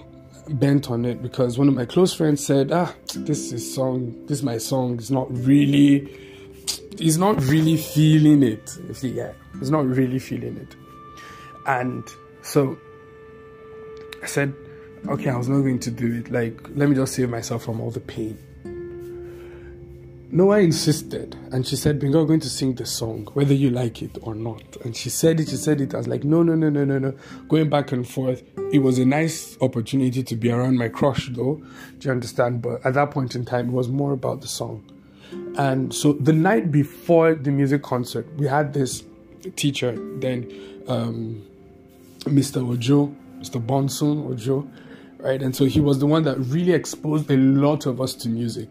bent 0.50 0.90
on 0.90 1.06
it 1.06 1.22
because 1.22 1.58
one 1.58 1.68
of 1.68 1.76
my 1.76 1.86
close 1.86 2.14
friends 2.14 2.46
said, 2.46 2.72
"Ah, 2.72 2.94
this 3.16 3.52
is 3.52 3.74
song, 3.74 4.26
this 4.28 4.40
is 4.40 4.44
my 4.44 4.58
song. 4.58 4.96
It's 4.96 5.12
not 5.12 5.28
really, 5.32 6.10
he's 6.98 7.18
not 7.18 7.42
really 7.44 7.78
feeling 7.78 8.44
it. 8.44 8.78
If 8.90 9.02
he's 9.02 9.72
not 9.72 9.86
really 9.86 10.20
feeling 10.20 10.58
it." 10.58 10.76
And 11.68 12.04
so 12.42 12.78
I 14.22 14.26
said, 14.28 14.54
okay, 15.08 15.30
I 15.30 15.38
was 15.38 15.50
not 15.50 15.62
going 15.62 15.80
to 15.80 15.92
do 15.92 16.20
it. 16.20 16.32
Like, 16.32 16.60
let 16.76 16.90
me 16.90 16.96
just 16.96 17.14
save 17.14 17.30
myself 17.30 17.64
from 17.64 17.82
all 17.82 17.92
the 17.92 18.00
pain. 18.00 18.38
Noah 20.34 20.60
insisted, 20.60 21.36
and 21.52 21.68
she 21.68 21.76
said, 21.76 22.00
Benga, 22.00 22.20
I'm 22.20 22.26
going 22.26 22.40
to 22.40 22.50
sing 22.50 22.76
the 22.76 22.86
song, 22.86 23.28
whether 23.34 23.54
you 23.54 23.70
like 23.70 24.02
it 24.02 24.18
or 24.22 24.34
not. 24.34 24.78
And 24.86 24.96
she 24.96 25.10
said 25.10 25.42
it, 25.42 25.50
she 25.50 25.58
said 25.58 25.82
it. 25.82 25.94
I 25.94 25.98
was 25.98 26.08
like, 26.08 26.24
no, 26.24 26.42
no, 26.42 26.56
no, 26.56 26.70
no, 26.70 26.86
no, 26.86 27.00
no. 27.00 27.14
Going 27.50 27.70
back 27.70 27.92
and 27.92 28.08
forth. 28.08 28.42
It 28.72 28.80
was 28.80 28.98
a 28.98 29.04
nice 29.04 29.58
opportunity 29.60 30.24
to 30.24 30.36
be 30.38 30.50
around 30.50 30.78
my 30.78 30.88
crush, 30.88 31.28
though. 31.34 31.62
Do 32.00 32.08
you 32.08 32.12
understand? 32.12 32.62
But 32.62 32.86
at 32.86 32.94
that 32.94 33.12
point 33.12 33.36
in 33.36 33.44
time, 33.44 33.70
it 33.70 33.74
was 33.74 33.90
more 33.90 34.14
about 34.14 34.40
the 34.40 34.48
song. 34.48 34.90
And 35.58 35.94
so 35.94 36.14
the 36.14 36.32
night 36.32 36.72
before 36.72 37.36
the 37.36 37.52
music 37.52 37.84
concert, 37.84 38.26
we 38.38 38.48
had 38.48 38.74
this 38.74 39.04
teacher, 39.58 39.98
then 40.20 40.50
um, 40.88 41.46
Mr. 42.22 42.66
Ojo, 42.66 43.14
Mr. 43.42 43.66
Bonson 43.66 44.30
Ojo, 44.32 44.70
right? 45.18 45.42
And 45.42 45.56
so 45.56 45.66
he 45.66 45.80
was 45.80 46.00
the 46.00 46.06
one 46.06 46.24
that 46.24 46.38
really 46.38 46.74
exposed 46.74 47.30
a 47.32 47.38
lot 47.38 47.86
of 47.86 48.00
us 48.00 48.14
to 48.16 48.30
music. 48.30 48.70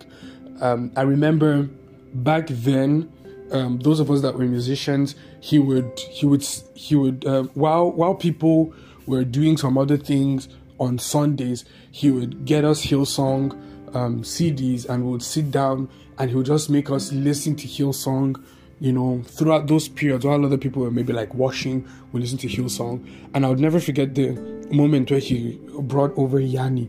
Um, 0.61 0.93
I 0.97 1.03
remember 1.03 1.69
back 2.15 2.47
then, 2.49 3.13
um, 3.51 3.81
those 3.81 3.99
of 3.99 4.11
us 4.11 4.21
that 4.23 4.37
were 4.37 4.45
musicians, 4.45 5.17
he 5.41 5.59
would 5.59 5.99
he 5.99 6.27
would 6.27 6.43
he 6.75 6.95
would 6.95 7.27
uh, 7.27 7.43
while 7.55 7.91
while 7.91 8.15
people 8.15 8.73
were 9.07 9.25
doing 9.25 9.57
some 9.57 9.77
other 9.77 9.97
things 9.97 10.49
on 10.79 10.99
Sundays, 10.99 11.65
he 11.91 12.11
would 12.11 12.45
get 12.45 12.65
us 12.65 12.85
Hillsong 12.87 13.53
um, 13.95 14.23
CDs 14.23 14.89
and 14.89 15.05
we 15.05 15.11
would 15.11 15.23
sit 15.23 15.51
down 15.51 15.89
and 16.19 16.31
he 16.31 16.37
would 16.37 16.47
just 16.47 16.71
make 16.71 16.91
us 16.91 17.13
listen 17.13 17.57
to 17.57 17.67
Hillsong 17.67 18.43
you 18.81 18.93
know, 18.93 19.23
throughout 19.27 19.67
those 19.67 19.89
periods 19.89 20.25
while 20.25 20.45
other 20.45 20.57
people 20.57 20.83
were 20.83 20.91
maybe 20.91 21.13
like 21.13 21.35
washing, 21.35 21.87
we 22.13 22.21
listened 22.21 22.41
to 22.41 22.49
Hillsong. 22.49 23.07
And 23.35 23.45
I 23.45 23.51
would 23.51 23.61
never 23.61 23.79
forget 23.79 24.15
the 24.15 24.33
moment 24.73 25.11
where 25.11 25.21
he 25.21 25.61
brought 25.81 26.17
over 26.17 26.41
Yanni, 26.41 26.89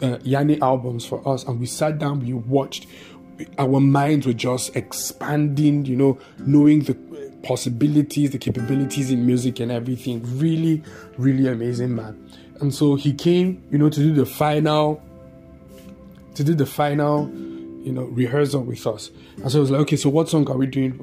uh, 0.00 0.18
Yanni 0.22 0.60
albums 0.62 1.04
for 1.04 1.26
us. 1.28 1.44
And 1.44 1.58
we 1.58 1.66
sat 1.66 1.98
down, 1.98 2.20
we 2.20 2.32
watched, 2.32 2.86
our 3.58 3.80
minds 3.80 4.26
were 4.26 4.32
just 4.32 4.76
expanding, 4.76 5.84
you 5.84 5.96
know, 5.96 6.18
knowing 6.38 6.80
the 6.80 6.94
possibilities, 7.42 8.30
the 8.30 8.38
capabilities 8.38 9.10
in 9.10 9.26
music 9.26 9.58
and 9.58 9.72
everything. 9.72 10.22
Really, 10.38 10.82
really 11.18 11.48
amazing, 11.48 11.96
man. 11.96 12.30
And 12.60 12.72
so 12.72 12.94
he 12.94 13.14
came, 13.14 13.62
you 13.70 13.78
know, 13.78 13.88
to 13.88 14.00
do 14.00 14.14
the 14.14 14.26
final, 14.26 15.02
to 16.34 16.44
do 16.44 16.54
the 16.54 16.66
final 16.66 17.32
you 17.82 17.92
know, 17.92 18.04
rehearsal 18.04 18.62
with 18.62 18.86
us. 18.86 19.10
And 19.38 19.50
so 19.50 19.58
I 19.58 19.60
was 19.60 19.70
like, 19.70 19.80
okay, 19.82 19.96
so 19.96 20.08
what 20.08 20.28
song 20.28 20.48
are 20.50 20.56
we 20.56 20.66
doing 20.66 21.00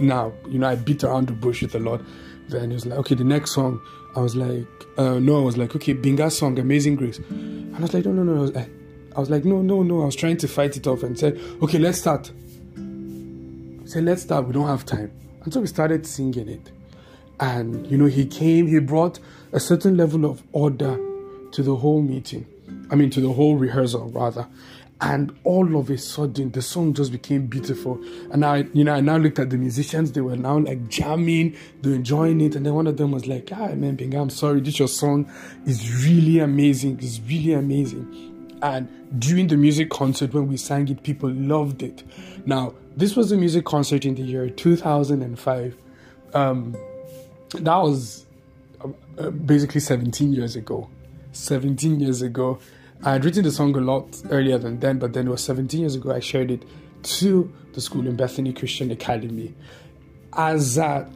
now? 0.00 0.32
You 0.48 0.58
know, 0.58 0.68
I 0.68 0.76
beat 0.76 1.04
around 1.04 1.28
the 1.28 1.32
bush 1.32 1.62
with 1.62 1.74
a 1.74 1.78
lot. 1.78 2.00
Then 2.48 2.70
he 2.70 2.74
was 2.74 2.86
like, 2.86 2.98
okay, 3.00 3.14
the 3.14 3.24
next 3.24 3.52
song. 3.52 3.80
I 4.16 4.20
was 4.20 4.36
like, 4.36 4.66
uh, 4.96 5.18
no, 5.18 5.40
I 5.40 5.42
was 5.42 5.56
like, 5.56 5.74
okay, 5.74 5.92
Benga's 5.92 6.38
song, 6.38 6.58
Amazing 6.58 6.96
Grace. 6.96 7.18
And 7.18 7.74
I 7.76 7.80
was 7.80 7.94
like, 7.94 8.04
no, 8.04 8.12
no, 8.12 8.22
no. 8.22 8.36
I 8.36 8.40
was, 8.40 8.56
I 8.56 9.20
was 9.20 9.30
like, 9.30 9.44
no, 9.44 9.60
no, 9.60 9.82
no. 9.82 10.02
I 10.02 10.04
was 10.04 10.14
trying 10.14 10.36
to 10.36 10.48
fight 10.48 10.76
it 10.76 10.86
off 10.86 11.02
and 11.02 11.18
said, 11.18 11.40
okay, 11.62 11.78
let's 11.78 11.98
start. 11.98 12.30
I 12.76 13.86
said, 13.86 14.04
let's 14.04 14.22
start. 14.22 14.46
We 14.46 14.52
don't 14.52 14.68
have 14.68 14.84
time. 14.84 15.10
And 15.42 15.52
so 15.52 15.60
we 15.60 15.66
started 15.66 16.06
singing 16.06 16.48
it. 16.48 16.70
And, 17.40 17.86
you 17.90 17.98
know, 17.98 18.06
he 18.06 18.24
came, 18.26 18.68
he 18.68 18.78
brought 18.78 19.18
a 19.52 19.58
certain 19.58 19.96
level 19.96 20.24
of 20.24 20.42
order 20.52 20.96
to 21.50 21.62
the 21.62 21.74
whole 21.74 22.00
meeting. 22.00 22.46
I 22.90 22.94
mean, 22.94 23.10
to 23.10 23.20
the 23.20 23.32
whole 23.32 23.56
rehearsal, 23.56 24.10
rather 24.10 24.46
and 25.00 25.36
all 25.44 25.76
of 25.76 25.90
a 25.90 25.98
sudden 25.98 26.50
the 26.52 26.62
song 26.62 26.94
just 26.94 27.12
became 27.12 27.46
beautiful. 27.46 28.00
And 28.30 28.44
i 28.44 28.64
you 28.72 28.84
know 28.84 28.94
i 28.94 29.00
now 29.00 29.16
looked 29.16 29.38
at 29.38 29.50
the 29.50 29.56
musicians. 29.56 30.12
They 30.12 30.20
were 30.20 30.36
now 30.36 30.58
like 30.58 30.88
jamming 30.88 31.56
they're 31.82 31.94
enjoying 31.94 32.40
it. 32.40 32.54
And 32.56 32.64
then 32.64 32.74
one 32.74 32.86
of 32.86 32.96
them 32.96 33.10
was 33.10 33.26
like 33.26 33.50
ah 33.52 33.68
man 33.74 33.96
Benga, 33.96 34.18
i'm 34.18 34.30
sorry. 34.30 34.60
This 34.60 34.78
your 34.78 34.88
song 34.88 35.30
is 35.66 36.04
really 36.04 36.38
amazing. 36.38 36.98
It's 37.02 37.20
really 37.20 37.52
amazing. 37.52 38.58
And 38.62 38.88
during 39.20 39.48
the 39.48 39.56
music 39.56 39.90
concert 39.90 40.32
when 40.32 40.48
we 40.48 40.56
sang 40.56 40.88
it 40.88 41.02
people 41.02 41.30
loved 41.30 41.82
it. 41.82 42.02
Now 42.46 42.74
this 42.96 43.16
was 43.16 43.32
a 43.32 43.36
music 43.36 43.64
concert 43.64 44.04
in 44.04 44.14
the 44.14 44.22
year 44.22 44.48
2005 44.48 45.76
um, 46.34 46.76
that 47.54 47.76
was 47.76 48.26
uh, 49.18 49.30
basically 49.30 49.80
17 49.80 50.32
years 50.32 50.56
ago. 50.56 50.88
17 51.32 52.00
years 52.00 52.22
ago. 52.22 52.58
I 53.06 53.12
had 53.12 53.24
written 53.26 53.44
the 53.44 53.52
song 53.52 53.76
a 53.76 53.80
lot 53.80 54.22
earlier 54.30 54.56
than 54.56 54.80
then, 54.80 54.98
but 54.98 55.12
then 55.12 55.26
it 55.26 55.30
was 55.30 55.44
17 55.44 55.78
years 55.78 55.94
ago 55.94 56.10
I 56.10 56.20
shared 56.20 56.50
it 56.50 56.62
to 57.02 57.52
the 57.74 57.82
school 57.82 58.06
in 58.06 58.16
Bethany 58.16 58.54
Christian 58.54 58.90
Academy. 58.90 59.54
As 60.32 60.78
at 60.78 61.12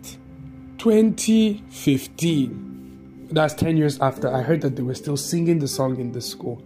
2015, 0.76 3.28
that's 3.30 3.54
10 3.54 3.78
years 3.78 3.98
after, 4.00 4.30
I 4.30 4.42
heard 4.42 4.60
that 4.60 4.76
they 4.76 4.82
were 4.82 4.94
still 4.94 5.16
singing 5.16 5.60
the 5.60 5.68
song 5.68 5.98
in 5.98 6.12
the 6.12 6.20
school. 6.20 6.62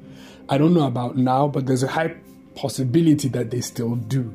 I 0.48 0.58
don't 0.58 0.74
know 0.74 0.88
about 0.88 1.16
now, 1.16 1.46
but 1.46 1.66
there's 1.66 1.84
a 1.84 1.88
high 1.88 2.16
possibility 2.56 3.28
that 3.28 3.52
they 3.52 3.60
still 3.60 3.94
do, 3.94 4.34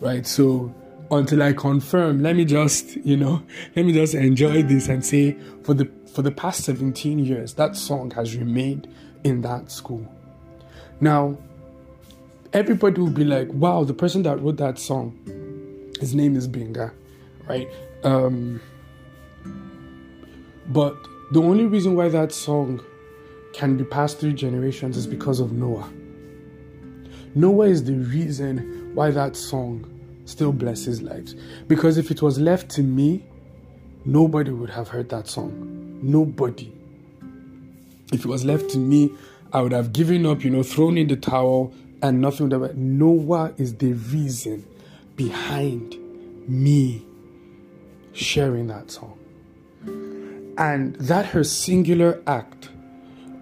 right? 0.00 0.26
So 0.26 0.74
until 1.08 1.40
I 1.40 1.52
confirm, 1.52 2.24
let 2.24 2.34
me 2.34 2.44
just, 2.44 2.96
you 2.96 3.16
know, 3.16 3.44
let 3.76 3.86
me 3.86 3.92
just 3.92 4.14
enjoy 4.14 4.64
this 4.64 4.88
and 4.88 5.06
say 5.06 5.36
for 5.62 5.74
the 5.74 5.88
for 6.12 6.22
the 6.22 6.32
past 6.32 6.64
17 6.64 7.20
years, 7.20 7.54
that 7.54 7.76
song 7.76 8.10
has 8.12 8.34
remained 8.34 8.88
in 9.22 9.42
that 9.42 9.70
school. 9.70 10.15
Now, 11.00 11.36
everybody 12.52 13.00
will 13.00 13.10
be 13.10 13.24
like, 13.24 13.48
wow, 13.52 13.84
the 13.84 13.94
person 13.94 14.22
that 14.22 14.40
wrote 14.40 14.56
that 14.56 14.78
song, 14.78 15.18
his 16.00 16.14
name 16.14 16.36
is 16.36 16.48
Benga, 16.48 16.92
right? 17.48 17.68
Um, 18.02 18.60
but 20.68 20.96
the 21.32 21.42
only 21.42 21.66
reason 21.66 21.96
why 21.96 22.08
that 22.08 22.32
song 22.32 22.82
can 23.52 23.76
be 23.76 23.84
passed 23.84 24.18
through 24.18 24.32
generations 24.32 24.96
is 24.96 25.06
because 25.06 25.40
of 25.40 25.52
Noah. 25.52 25.90
Noah 27.34 27.66
is 27.66 27.84
the 27.84 27.94
reason 27.94 28.94
why 28.94 29.10
that 29.10 29.36
song 29.36 29.92
still 30.24 30.52
blesses 30.52 31.02
lives. 31.02 31.34
Because 31.68 31.98
if 31.98 32.10
it 32.10 32.22
was 32.22 32.38
left 32.38 32.70
to 32.70 32.82
me, 32.82 33.24
nobody 34.04 34.50
would 34.50 34.70
have 34.70 34.88
heard 34.88 35.08
that 35.10 35.28
song. 35.28 35.98
Nobody. 36.02 36.75
If 38.12 38.24
it 38.24 38.26
was 38.26 38.44
left 38.44 38.70
to 38.70 38.78
me, 38.78 39.12
I 39.52 39.62
would 39.62 39.72
have 39.72 39.92
given 39.92 40.26
up, 40.26 40.44
you 40.44 40.50
know, 40.50 40.62
thrown 40.62 40.98
in 40.98 41.08
the 41.08 41.16
towel 41.16 41.72
and 42.02 42.20
nothing 42.20 42.48
would 42.48 42.60
have. 42.60 42.76
Noah 42.76 43.54
is 43.56 43.76
the 43.76 43.92
reason 43.92 44.66
behind 45.16 45.96
me 46.48 47.04
sharing 48.12 48.66
that 48.68 48.90
song. 48.90 49.18
And 50.58 50.96
that 50.96 51.26
her 51.26 51.44
singular 51.44 52.22
act 52.26 52.70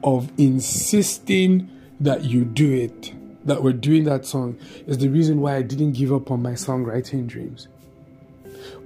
of 0.02 0.32
insisting 0.38 1.70
that 2.00 2.24
you 2.24 2.44
do 2.44 2.72
it 2.72 3.14
that 3.44 3.62
we're 3.62 3.72
doing 3.72 4.04
that 4.04 4.26
song 4.26 4.58
is 4.86 4.98
the 4.98 5.08
reason 5.08 5.40
why 5.40 5.56
I 5.56 5.62
didn't 5.62 5.92
give 5.92 6.12
up 6.12 6.30
on 6.30 6.42
my 6.42 6.52
songwriting 6.52 7.26
dreams. 7.26 7.68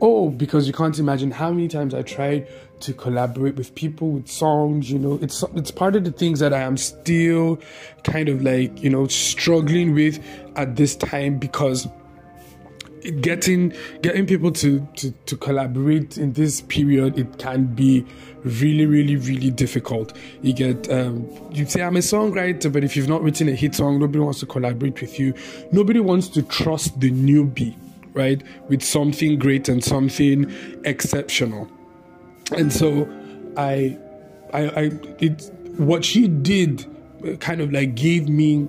Oh, 0.00 0.30
because 0.30 0.66
you 0.66 0.72
can't 0.72 0.98
imagine 0.98 1.30
how 1.30 1.50
many 1.50 1.68
times 1.68 1.94
I 1.94 2.02
tried 2.02 2.48
to 2.80 2.92
collaborate 2.92 3.56
with 3.56 3.74
people 3.74 4.10
with 4.10 4.28
songs, 4.28 4.90
you 4.90 4.98
know. 4.98 5.18
It's 5.22 5.42
it's 5.54 5.70
part 5.70 5.96
of 5.96 6.04
the 6.04 6.12
things 6.12 6.40
that 6.40 6.52
I 6.52 6.60
am 6.60 6.76
still 6.76 7.58
kind 8.04 8.28
of 8.28 8.42
like, 8.42 8.82
you 8.82 8.90
know, 8.90 9.06
struggling 9.06 9.94
with 9.94 10.18
at 10.56 10.76
this 10.76 10.96
time 10.96 11.38
because 11.38 11.88
getting 13.20 13.72
getting 14.02 14.26
people 14.26 14.50
to, 14.50 14.86
to 14.96 15.10
to 15.26 15.36
collaborate 15.36 16.18
in 16.18 16.32
this 16.32 16.62
period 16.62 17.18
it 17.18 17.38
can 17.38 17.66
be 17.66 18.04
really 18.44 18.86
really 18.86 19.16
really 19.16 19.50
difficult. 19.50 20.16
You 20.42 20.52
get 20.52 20.90
um, 20.90 21.28
you 21.52 21.66
say 21.66 21.82
i'm 21.82 21.96
a 21.96 22.00
songwriter 22.00 22.72
but 22.72 22.84
if 22.84 22.96
you've 22.96 23.08
not 23.08 23.22
written 23.22 23.48
a 23.48 23.54
hit 23.54 23.74
song 23.74 23.98
nobody 23.98 24.20
wants 24.20 24.40
to 24.40 24.46
collaborate 24.46 25.00
with 25.00 25.18
you. 25.18 25.34
Nobody 25.72 26.00
wants 26.00 26.28
to 26.28 26.42
trust 26.42 26.98
the 27.00 27.10
newbie 27.10 27.76
right 28.14 28.42
with 28.68 28.82
something 28.82 29.38
great 29.38 29.68
and 29.68 29.82
something 29.82 30.50
exceptional 30.84 31.70
and 32.52 32.72
so 32.72 33.08
i 33.56 33.96
i 34.52 34.60
i 34.68 34.90
it 35.18 35.50
what 35.76 36.04
she 36.04 36.28
did 36.28 36.86
kind 37.40 37.60
of 37.60 37.72
like 37.72 37.94
gave 37.94 38.28
me 38.28 38.66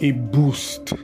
a 0.00 0.12
boost 0.12 0.94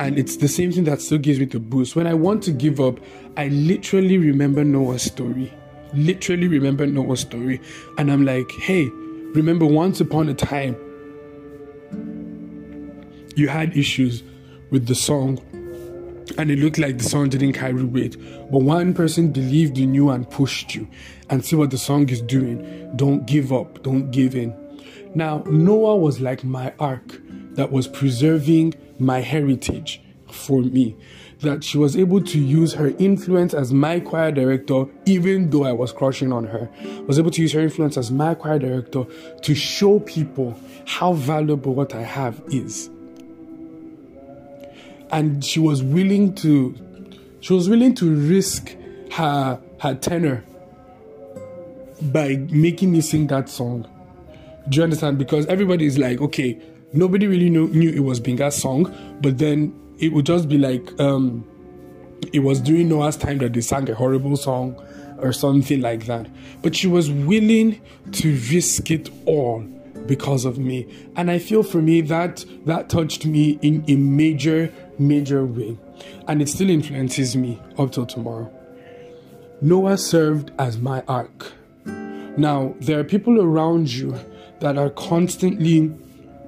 and 0.00 0.18
it's 0.18 0.38
the 0.38 0.48
same 0.48 0.72
thing 0.72 0.84
that 0.84 1.02
still 1.02 1.18
gives 1.18 1.38
me 1.38 1.44
the 1.44 1.60
boost. 1.60 1.94
When 1.94 2.06
I 2.06 2.14
want 2.14 2.42
to 2.44 2.52
give 2.52 2.80
up, 2.80 2.98
I 3.36 3.48
literally 3.48 4.16
remember 4.16 4.64
Noah's 4.64 5.02
story. 5.02 5.52
Literally 5.92 6.48
remember 6.48 6.86
Noah's 6.86 7.20
story. 7.20 7.60
And 7.98 8.10
I'm 8.10 8.24
like, 8.24 8.50
hey, 8.52 8.86
remember 9.34 9.66
once 9.66 10.00
upon 10.00 10.30
a 10.30 10.34
time, 10.34 10.74
you 13.36 13.48
had 13.48 13.76
issues 13.76 14.22
with 14.70 14.86
the 14.86 14.94
song, 14.94 15.38
and 16.38 16.50
it 16.50 16.58
looked 16.58 16.78
like 16.78 16.98
the 16.98 17.04
song 17.04 17.28
didn't 17.28 17.52
carry 17.52 17.84
weight. 17.84 18.16
But 18.50 18.62
one 18.62 18.94
person 18.94 19.32
believed 19.32 19.78
in 19.78 19.94
you 19.94 20.10
and 20.10 20.28
pushed 20.28 20.74
you. 20.74 20.88
And 21.28 21.44
see 21.44 21.56
what 21.56 21.70
the 21.70 21.78
song 21.78 22.08
is 22.08 22.20
doing. 22.20 22.96
Don't 22.96 23.26
give 23.26 23.52
up, 23.52 23.82
don't 23.82 24.10
give 24.10 24.34
in. 24.34 24.54
Now, 25.14 25.42
Noah 25.46 25.96
was 25.96 26.20
like 26.20 26.44
my 26.44 26.72
ark 26.78 27.20
that 27.54 27.72
was 27.72 27.88
preserving 27.88 28.74
my 28.98 29.20
heritage 29.20 30.00
for 30.30 30.62
me. 30.62 30.96
That 31.40 31.64
she 31.64 31.78
was 31.78 31.96
able 31.96 32.20
to 32.22 32.38
use 32.38 32.74
her 32.74 32.92
influence 32.98 33.54
as 33.54 33.72
my 33.72 34.00
choir 34.00 34.30
director, 34.30 34.84
even 35.06 35.50
though 35.50 35.64
I 35.64 35.72
was 35.72 35.92
crushing 35.92 36.32
on 36.32 36.44
her, 36.44 36.68
was 37.06 37.18
able 37.18 37.30
to 37.30 37.42
use 37.42 37.52
her 37.52 37.60
influence 37.60 37.96
as 37.96 38.10
my 38.10 38.34
choir 38.34 38.58
director 38.58 39.04
to 39.42 39.54
show 39.54 40.00
people 40.00 40.58
how 40.86 41.14
valuable 41.14 41.74
what 41.74 41.94
I 41.94 42.02
have 42.02 42.42
is. 42.48 42.90
And 45.12 45.44
she 45.44 45.60
was 45.60 45.82
willing 45.82 46.34
to, 46.36 46.74
she 47.40 47.52
was 47.52 47.68
willing 47.68 47.94
to 47.96 48.14
risk 48.14 48.76
her 49.12 49.60
her 49.80 49.94
tenor 49.94 50.44
by 52.02 52.36
making 52.50 52.92
me 52.92 53.00
sing 53.00 53.26
that 53.28 53.48
song. 53.48 53.88
Do 54.68 54.76
you 54.76 54.84
understand? 54.84 55.18
Because 55.18 55.46
everybody 55.46 55.86
is 55.86 55.98
like, 55.98 56.20
okay, 56.20 56.60
nobody 56.92 57.26
really 57.26 57.50
knew, 57.50 57.68
knew 57.68 57.90
it 57.90 58.00
was 58.00 58.20
Benga's 58.20 58.54
song, 58.54 58.94
but 59.20 59.38
then 59.38 59.74
it 59.98 60.12
would 60.12 60.26
just 60.26 60.48
be 60.48 60.58
like 60.58 60.98
um, 61.00 61.44
it 62.32 62.40
was 62.40 62.60
during 62.60 62.88
Noah's 62.88 63.16
time 63.16 63.38
that 63.38 63.52
they 63.52 63.60
sang 63.60 63.88
a 63.90 63.94
horrible 63.94 64.36
song 64.36 64.80
or 65.18 65.32
something 65.32 65.80
like 65.80 66.06
that. 66.06 66.26
But 66.62 66.76
she 66.76 66.86
was 66.86 67.10
willing 67.10 67.80
to 68.12 68.32
risk 68.50 68.90
it 68.90 69.10
all 69.26 69.60
because 70.06 70.44
of 70.44 70.58
me. 70.58 70.86
And 71.16 71.30
I 71.30 71.38
feel 71.38 71.62
for 71.62 71.82
me 71.82 72.00
that 72.02 72.44
that 72.66 72.88
touched 72.88 73.26
me 73.26 73.58
in 73.62 73.84
a 73.88 73.96
major, 73.96 74.72
major 75.00 75.44
way. 75.44 75.76
And 76.28 76.40
it 76.40 76.48
still 76.48 76.70
influences 76.70 77.36
me 77.36 77.60
up 77.78 77.92
till 77.92 78.06
tomorrow. 78.06 78.52
Noah 79.60 79.98
served 79.98 80.52
as 80.58 80.78
my 80.78 81.02
ark. 81.08 81.52
Now, 81.84 82.74
there 82.80 82.98
are 83.00 83.04
people 83.04 83.40
around 83.40 83.92
you 83.92 84.18
that 84.60 84.78
are 84.78 84.90
constantly 84.90 85.92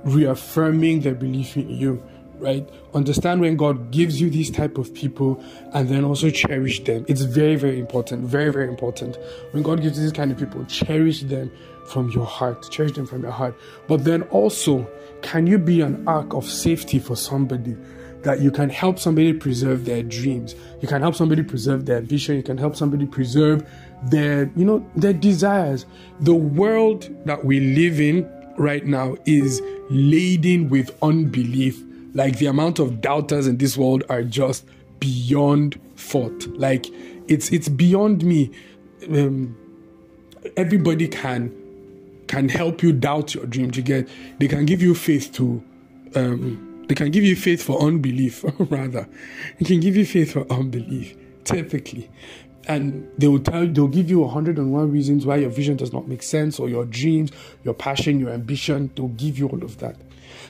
reaffirming 0.04 1.00
their 1.00 1.14
belief 1.14 1.56
in 1.56 1.68
you 1.68 2.02
right 2.38 2.68
understand 2.92 3.40
when 3.40 3.56
god 3.56 3.92
gives 3.92 4.20
you 4.20 4.28
these 4.28 4.50
type 4.50 4.76
of 4.76 4.92
people 4.94 5.42
and 5.74 5.88
then 5.88 6.04
also 6.04 6.28
cherish 6.28 6.82
them 6.82 7.04
it's 7.06 7.20
very 7.20 7.54
very 7.54 7.78
important 7.78 8.24
very 8.24 8.52
very 8.52 8.66
important 8.66 9.16
when 9.52 9.62
god 9.62 9.80
gives 9.80 9.96
you 9.96 10.02
these 10.02 10.12
kind 10.12 10.32
of 10.32 10.38
people 10.38 10.64
cherish 10.64 11.22
them 11.22 11.50
from 11.86 12.10
your 12.10 12.26
heart 12.26 12.68
cherish 12.68 12.92
them 12.92 13.06
from 13.06 13.22
your 13.22 13.30
heart 13.30 13.54
but 13.86 14.02
then 14.02 14.22
also 14.24 14.84
can 15.22 15.46
you 15.46 15.56
be 15.56 15.80
an 15.80 16.02
ark 16.08 16.34
of 16.34 16.44
safety 16.44 16.98
for 16.98 17.14
somebody 17.14 17.76
that 18.22 18.40
you 18.40 18.50
can 18.50 18.68
help 18.68 18.98
somebody 18.98 19.32
preserve 19.32 19.84
their 19.84 20.02
dreams 20.02 20.54
you 20.80 20.88
can 20.88 21.02
help 21.02 21.14
somebody 21.14 21.42
preserve 21.42 21.86
their 21.86 22.00
vision 22.00 22.36
you 22.36 22.42
can 22.42 22.58
help 22.58 22.76
somebody 22.76 23.06
preserve 23.06 23.66
their 24.04 24.50
you 24.56 24.64
know 24.64 24.84
their 24.96 25.12
desires 25.12 25.86
the 26.20 26.34
world 26.34 27.08
that 27.24 27.44
we 27.44 27.60
live 27.60 28.00
in 28.00 28.28
right 28.56 28.84
now 28.86 29.16
is 29.26 29.60
laden 29.90 30.68
with 30.68 30.96
unbelief. 31.02 31.82
Like 32.14 32.38
the 32.38 32.46
amount 32.46 32.78
of 32.78 33.00
doubters 33.00 33.46
in 33.46 33.56
this 33.56 33.76
world 33.76 34.04
are 34.08 34.22
just 34.22 34.64
beyond 35.00 35.80
thought. 35.96 36.46
Like 36.48 36.86
it's 37.28 37.50
it's 37.50 37.68
beyond 37.68 38.24
me. 38.24 38.50
Um, 39.08 39.56
everybody 40.56 41.08
can 41.08 41.54
can 42.28 42.48
help 42.48 42.82
you 42.82 42.92
doubt 42.92 43.34
your 43.34 43.46
dreams. 43.46 43.76
You 43.76 43.82
get 43.82 44.08
they 44.38 44.48
can 44.48 44.66
give 44.66 44.82
you 44.82 44.94
faith 44.94 45.32
to 45.34 45.62
um, 46.14 46.68
they 46.88 46.94
can 46.94 47.10
give 47.10 47.24
you 47.24 47.36
faith 47.36 47.62
for 47.62 47.80
unbelief, 47.82 48.44
rather. 48.58 49.08
They 49.58 49.64
can 49.64 49.80
give 49.80 49.96
you 49.96 50.04
faith 50.04 50.32
for 50.32 50.50
unbelief, 50.52 51.16
typically 51.44 52.10
and 52.68 53.10
they 53.18 53.28
will 53.28 53.40
tell 53.40 53.64
you, 53.64 53.72
they'll 53.72 53.88
give 53.88 54.08
you 54.08 54.20
101 54.20 54.92
reasons 54.92 55.26
why 55.26 55.36
your 55.36 55.50
vision 55.50 55.76
does 55.76 55.92
not 55.92 56.06
make 56.06 56.22
sense 56.22 56.58
or 56.60 56.68
your 56.68 56.84
dreams, 56.84 57.30
your 57.64 57.74
passion, 57.74 58.20
your 58.20 58.30
ambition. 58.30 58.90
They'll 58.94 59.08
give 59.08 59.38
you 59.38 59.48
all 59.48 59.62
of 59.64 59.78
that. 59.78 59.96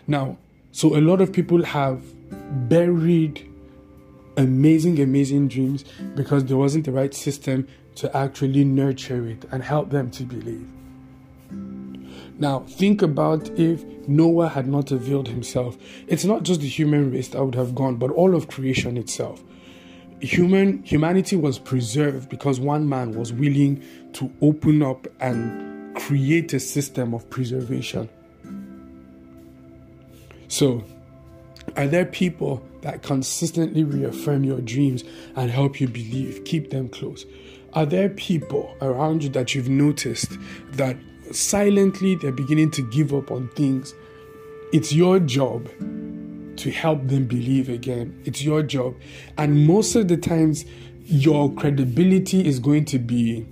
Now, 0.06 0.36
so 0.72 0.96
a 0.96 1.00
lot 1.00 1.20
of 1.20 1.32
people 1.32 1.64
have 1.64 2.02
buried 2.68 3.48
amazing, 4.36 5.00
amazing 5.00 5.48
dreams 5.48 5.84
because 6.14 6.44
there 6.46 6.56
wasn't 6.56 6.84
the 6.84 6.92
right 6.92 7.14
system 7.14 7.66
to 7.96 8.14
actually 8.16 8.64
nurture 8.64 9.26
it 9.26 9.44
and 9.50 9.62
help 9.62 9.90
them 9.90 10.10
to 10.12 10.22
believe. 10.24 10.66
Now, 12.42 12.64
think 12.66 13.02
about 13.02 13.48
if 13.50 13.84
Noah 14.08 14.48
had 14.48 14.66
not 14.66 14.90
availed 14.90 15.28
himself. 15.28 15.78
It's 16.08 16.24
not 16.24 16.42
just 16.42 16.60
the 16.60 16.66
human 16.66 17.12
race 17.12 17.28
that 17.28 17.44
would 17.44 17.54
have 17.54 17.72
gone, 17.72 17.98
but 17.98 18.10
all 18.10 18.34
of 18.34 18.48
creation 18.48 18.96
itself 18.96 19.40
human 20.20 20.80
humanity 20.84 21.34
was 21.34 21.58
preserved 21.58 22.28
because 22.28 22.60
one 22.60 22.88
man 22.88 23.12
was 23.12 23.32
willing 23.32 23.82
to 24.12 24.32
open 24.40 24.80
up 24.80 25.08
and 25.18 25.96
create 25.96 26.52
a 26.52 26.60
system 26.60 27.12
of 27.12 27.28
preservation. 27.28 28.08
So, 30.46 30.84
are 31.76 31.88
there 31.88 32.06
people 32.06 32.64
that 32.82 33.02
consistently 33.02 33.82
reaffirm 33.82 34.44
your 34.44 34.60
dreams 34.60 35.02
and 35.34 35.50
help 35.50 35.80
you 35.80 35.88
believe? 35.88 36.44
Keep 36.44 36.70
them 36.70 36.88
close. 36.88 37.24
Are 37.72 37.86
there 37.86 38.08
people 38.08 38.76
around 38.80 39.24
you 39.24 39.28
that 39.30 39.56
you've 39.56 39.68
noticed 39.68 40.38
that 40.72 40.96
silently 41.34 42.14
they're 42.14 42.32
beginning 42.32 42.70
to 42.72 42.82
give 42.90 43.12
up 43.14 43.30
on 43.30 43.48
things? 43.50 43.94
It's 44.72 44.92
your 44.92 45.18
job 45.18 45.68
to 46.56 46.70
help 46.70 47.06
them 47.08 47.26
believe 47.26 47.68
again. 47.68 48.20
It's 48.24 48.42
your 48.42 48.62
job. 48.62 48.94
And 49.38 49.66
most 49.66 49.94
of 49.94 50.08
the 50.08 50.16
times, 50.16 50.64
your 51.04 51.52
credibility 51.54 52.46
is 52.46 52.58
going 52.58 52.84
to 52.86 52.98
be 52.98 53.46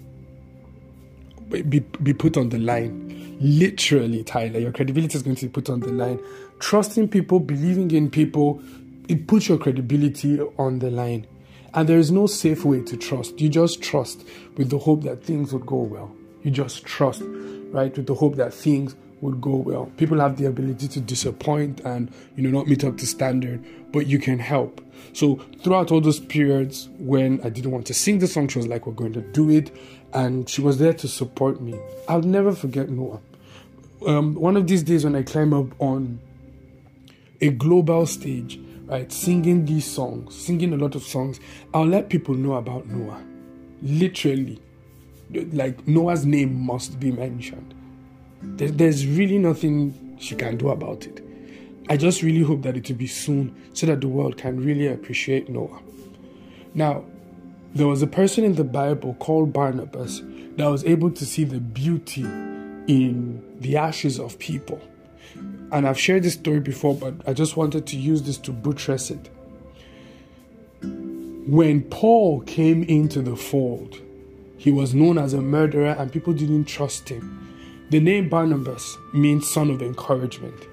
be, 1.48 1.80
be 1.80 2.14
put 2.14 2.36
on 2.36 2.50
the 2.50 2.58
line. 2.58 3.36
Literally, 3.40 4.22
Tyler, 4.22 4.60
your 4.60 4.72
credibility 4.72 5.16
is 5.16 5.22
going 5.22 5.36
to 5.36 5.46
be 5.46 5.52
put 5.52 5.68
on 5.68 5.80
the 5.80 5.88
line. 5.88 6.20
Trusting 6.60 7.08
people, 7.08 7.40
believing 7.40 7.90
in 7.90 8.10
people, 8.10 8.62
it 9.08 9.26
puts 9.26 9.48
your 9.48 9.58
credibility 9.58 10.38
on 10.58 10.78
the 10.78 10.90
line. 10.90 11.26
And 11.74 11.88
there 11.88 11.98
is 11.98 12.10
no 12.10 12.26
safe 12.26 12.64
way 12.64 12.82
to 12.82 12.96
trust. 12.96 13.40
You 13.40 13.48
just 13.48 13.82
trust 13.82 14.26
with 14.56 14.70
the 14.70 14.78
hope 14.78 15.02
that 15.02 15.24
things 15.24 15.52
would 15.52 15.66
go 15.66 15.76
well. 15.76 16.14
You 16.42 16.50
just 16.50 16.84
trust, 16.84 17.22
right, 17.70 17.96
with 17.96 18.06
the 18.06 18.14
hope 18.14 18.36
that 18.36 18.52
things 18.52 18.94
would 19.20 19.40
go 19.40 19.56
well. 19.56 19.90
People 19.96 20.18
have 20.20 20.36
the 20.36 20.46
ability 20.46 20.88
to 20.88 21.00
disappoint 21.00 21.80
and 21.80 22.12
you 22.36 22.42
know 22.42 22.50
not 22.50 22.68
meet 22.68 22.84
up 22.84 22.96
to 22.98 23.06
standard, 23.06 23.64
but 23.92 24.06
you 24.06 24.18
can 24.18 24.38
help. 24.38 24.80
So 25.12 25.36
throughout 25.62 25.90
all 25.90 26.00
those 26.00 26.20
periods 26.20 26.88
when 26.98 27.40
I 27.42 27.48
didn't 27.48 27.70
want 27.70 27.86
to 27.88 27.94
sing 27.94 28.18
the 28.18 28.26
song, 28.26 28.48
she 28.48 28.58
was 28.58 28.68
like, 28.68 28.86
"We're 28.86 28.92
going 28.92 29.12
to 29.14 29.20
do 29.20 29.50
it," 29.50 29.74
and 30.12 30.48
she 30.48 30.60
was 30.60 30.78
there 30.78 30.94
to 30.94 31.08
support 31.08 31.60
me. 31.60 31.78
I'll 32.08 32.22
never 32.22 32.52
forget 32.52 32.88
Noah. 32.88 33.20
Um, 34.06 34.34
one 34.34 34.56
of 34.56 34.66
these 34.66 34.82
days 34.82 35.04
when 35.04 35.14
I 35.14 35.22
climb 35.22 35.52
up 35.52 35.66
on 35.78 36.20
a 37.40 37.50
global 37.50 38.06
stage, 38.06 38.58
right, 38.86 39.10
singing 39.12 39.66
these 39.66 39.84
songs, 39.84 40.34
singing 40.34 40.72
a 40.72 40.76
lot 40.76 40.94
of 40.94 41.02
songs, 41.02 41.40
I'll 41.74 41.86
let 41.86 42.08
people 42.08 42.34
know 42.34 42.54
about 42.54 42.86
Noah. 42.86 43.22
Literally, 43.82 44.60
like 45.32 45.86
Noah's 45.86 46.26
name 46.26 46.60
must 46.60 46.98
be 47.00 47.12
mentioned 47.12 47.74
there's 48.42 49.06
really 49.06 49.38
nothing 49.38 50.16
she 50.18 50.34
can 50.34 50.56
do 50.56 50.70
about 50.70 51.06
it. 51.06 51.24
I 51.88 51.96
just 51.96 52.22
really 52.22 52.42
hope 52.42 52.62
that 52.62 52.76
it 52.76 52.88
will 52.88 52.96
be 52.96 53.06
soon 53.06 53.54
so 53.74 53.86
that 53.86 54.00
the 54.00 54.08
world 54.08 54.36
can 54.36 54.64
really 54.64 54.86
appreciate 54.86 55.48
Noah. 55.48 55.80
Now, 56.74 57.04
there 57.74 57.86
was 57.86 58.02
a 58.02 58.06
person 58.06 58.44
in 58.44 58.54
the 58.54 58.64
Bible 58.64 59.14
called 59.14 59.52
Barnabas 59.52 60.22
that 60.56 60.66
was 60.66 60.84
able 60.84 61.10
to 61.10 61.26
see 61.26 61.44
the 61.44 61.60
beauty 61.60 62.22
in 62.22 63.42
the 63.60 63.76
ashes 63.76 64.18
of 64.18 64.38
people. 64.38 64.80
And 65.72 65.86
I've 65.86 65.98
shared 65.98 66.24
this 66.24 66.34
story 66.34 66.60
before, 66.60 66.94
but 66.94 67.14
I 67.28 67.32
just 67.32 67.56
wanted 67.56 67.86
to 67.88 67.96
use 67.96 68.22
this 68.22 68.38
to 68.38 68.52
buttress 68.52 69.10
it. 69.10 69.30
When 70.82 71.82
Paul 71.82 72.40
came 72.42 72.82
into 72.84 73.22
the 73.22 73.36
fold, 73.36 74.00
he 74.60 74.70
was 74.70 74.92
known 74.92 75.16
as 75.16 75.32
a 75.32 75.40
murderer 75.40 75.96
and 75.98 76.12
people 76.12 76.34
didn't 76.34 76.66
trust 76.66 77.08
him. 77.08 77.48
The 77.88 77.98
name 77.98 78.28
Barnabas 78.28 78.98
means 79.14 79.50
son 79.50 79.70
of 79.70 79.80
encouragement. 79.80 80.66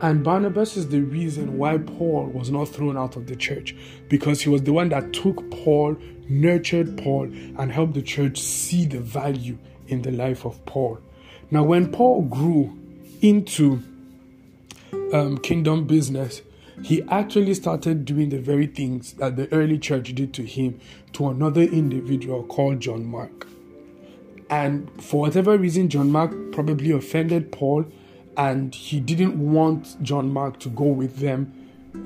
And 0.00 0.24
Barnabas 0.24 0.78
is 0.78 0.88
the 0.88 1.02
reason 1.02 1.58
why 1.58 1.76
Paul 1.76 2.28
was 2.28 2.50
not 2.50 2.70
thrown 2.70 2.96
out 2.96 3.16
of 3.16 3.26
the 3.26 3.36
church 3.36 3.76
because 4.08 4.40
he 4.40 4.48
was 4.48 4.62
the 4.62 4.72
one 4.72 4.88
that 4.88 5.12
took 5.12 5.50
Paul, 5.50 5.98
nurtured 6.26 6.96
Paul, 6.96 7.24
and 7.24 7.70
helped 7.70 7.92
the 7.92 8.00
church 8.00 8.40
see 8.40 8.86
the 8.86 9.00
value 9.00 9.58
in 9.88 10.00
the 10.00 10.10
life 10.10 10.46
of 10.46 10.64
Paul. 10.64 10.98
Now, 11.50 11.64
when 11.64 11.92
Paul 11.92 12.22
grew 12.22 12.78
into 13.20 13.82
um, 15.12 15.36
kingdom 15.36 15.86
business, 15.86 16.40
he 16.82 17.02
actually 17.10 17.54
started 17.54 18.04
doing 18.04 18.28
the 18.28 18.38
very 18.38 18.66
things 18.66 19.14
that 19.14 19.36
the 19.36 19.52
early 19.52 19.78
church 19.78 20.14
did 20.14 20.32
to 20.34 20.42
him 20.44 20.80
to 21.12 21.28
another 21.28 21.62
individual 21.62 22.44
called 22.44 22.80
John 22.80 23.04
Mark. 23.04 23.46
And 24.50 24.90
for 25.02 25.20
whatever 25.20 25.58
reason, 25.58 25.88
John 25.88 26.10
Mark 26.10 26.34
probably 26.52 26.90
offended 26.92 27.52
Paul, 27.52 27.84
and 28.36 28.74
he 28.74 29.00
didn't 29.00 29.36
want 29.38 30.02
John 30.02 30.32
Mark 30.32 30.58
to 30.60 30.68
go 30.70 30.84
with 30.84 31.18
them, 31.18 31.52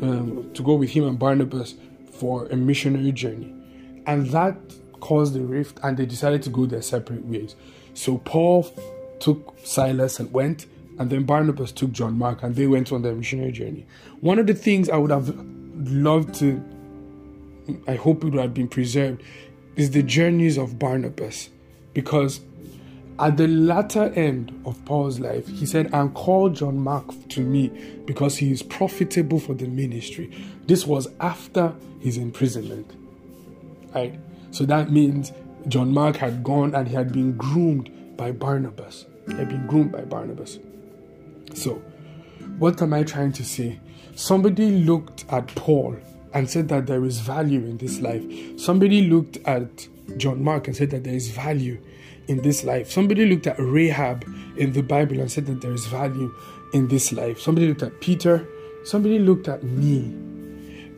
um, 0.02 0.50
to 0.54 0.62
go 0.62 0.74
with 0.74 0.90
him 0.90 1.06
and 1.06 1.18
Barnabas 1.18 1.74
for 2.12 2.46
a 2.46 2.56
missionary 2.56 3.12
journey. 3.12 3.54
And 4.06 4.30
that 4.30 4.56
caused 5.00 5.36
a 5.36 5.40
rift, 5.40 5.78
and 5.82 5.96
they 5.96 6.06
decided 6.06 6.42
to 6.44 6.50
go 6.50 6.66
their 6.66 6.82
separate 6.82 7.24
ways. 7.26 7.54
So 7.94 8.18
Paul 8.18 8.66
took 9.20 9.54
Silas 9.62 10.18
and 10.18 10.32
went, 10.32 10.66
and 11.02 11.10
then 11.10 11.24
Barnabas 11.24 11.72
took 11.72 11.90
John 11.90 12.16
Mark, 12.16 12.44
and 12.44 12.54
they 12.54 12.68
went 12.68 12.92
on 12.92 13.02
their 13.02 13.12
missionary 13.12 13.50
journey. 13.50 13.84
One 14.20 14.38
of 14.38 14.46
the 14.46 14.54
things 14.54 14.88
I 14.88 14.98
would 14.98 15.10
have 15.10 15.34
loved 15.74 16.32
to, 16.36 16.62
I 17.88 17.96
hope 17.96 18.22
it 18.22 18.28
would 18.28 18.40
have 18.40 18.54
been 18.54 18.68
preserved, 18.68 19.20
is 19.74 19.90
the 19.90 20.04
journeys 20.04 20.56
of 20.56 20.78
Barnabas 20.78 21.50
because 21.92 22.40
at 23.18 23.36
the 23.36 23.48
latter 23.48 24.12
end 24.14 24.52
of 24.64 24.84
Paul's 24.84 25.18
life, 25.18 25.48
he 25.48 25.66
said, 25.66 25.90
And 25.92 26.14
call 26.14 26.50
John 26.50 26.78
Mark 26.78 27.06
to 27.30 27.40
me 27.40 27.68
because 28.06 28.36
he 28.36 28.52
is 28.52 28.62
profitable 28.62 29.40
for 29.40 29.54
the 29.54 29.66
ministry. 29.66 30.30
This 30.66 30.86
was 30.86 31.08
after 31.18 31.74
his 31.98 32.16
imprisonment. 32.16 32.88
Right? 33.92 34.20
So 34.52 34.64
that 34.66 34.92
means 34.92 35.32
John 35.66 35.92
Mark 35.92 36.14
had 36.14 36.44
gone 36.44 36.76
and 36.76 36.86
he 36.86 36.94
had 36.94 37.12
been 37.12 37.32
groomed 37.32 38.16
by 38.16 38.30
Barnabas. 38.30 39.06
He 39.26 39.34
had 39.34 39.48
been 39.48 39.66
groomed 39.66 39.90
by 39.90 40.02
Barnabas. 40.02 40.60
So, 41.54 41.82
what 42.58 42.80
am 42.82 42.94
I 42.94 43.02
trying 43.02 43.32
to 43.32 43.44
say? 43.44 43.80
Somebody 44.14 44.70
looked 44.70 45.24
at 45.30 45.46
Paul 45.54 45.96
and 46.34 46.48
said 46.48 46.68
that 46.68 46.86
there 46.86 47.04
is 47.04 47.20
value 47.20 47.60
in 47.60 47.78
this 47.78 48.00
life. 48.00 48.24
Somebody 48.58 49.08
looked 49.08 49.38
at 49.46 49.88
John 50.16 50.42
Mark 50.42 50.66
and 50.66 50.76
said 50.76 50.90
that 50.90 51.04
there 51.04 51.14
is 51.14 51.28
value 51.30 51.80
in 52.28 52.42
this 52.42 52.64
life. 52.64 52.90
Somebody 52.90 53.26
looked 53.26 53.46
at 53.46 53.56
Rahab 53.58 54.24
in 54.56 54.72
the 54.72 54.82
Bible 54.82 55.20
and 55.20 55.30
said 55.30 55.46
that 55.46 55.60
there 55.60 55.72
is 55.72 55.86
value 55.86 56.34
in 56.72 56.88
this 56.88 57.12
life. 57.12 57.40
Somebody 57.40 57.68
looked 57.68 57.82
at 57.82 58.00
Peter. 58.00 58.46
Somebody 58.84 59.18
looked 59.18 59.48
at 59.48 59.62
me. 59.62 60.14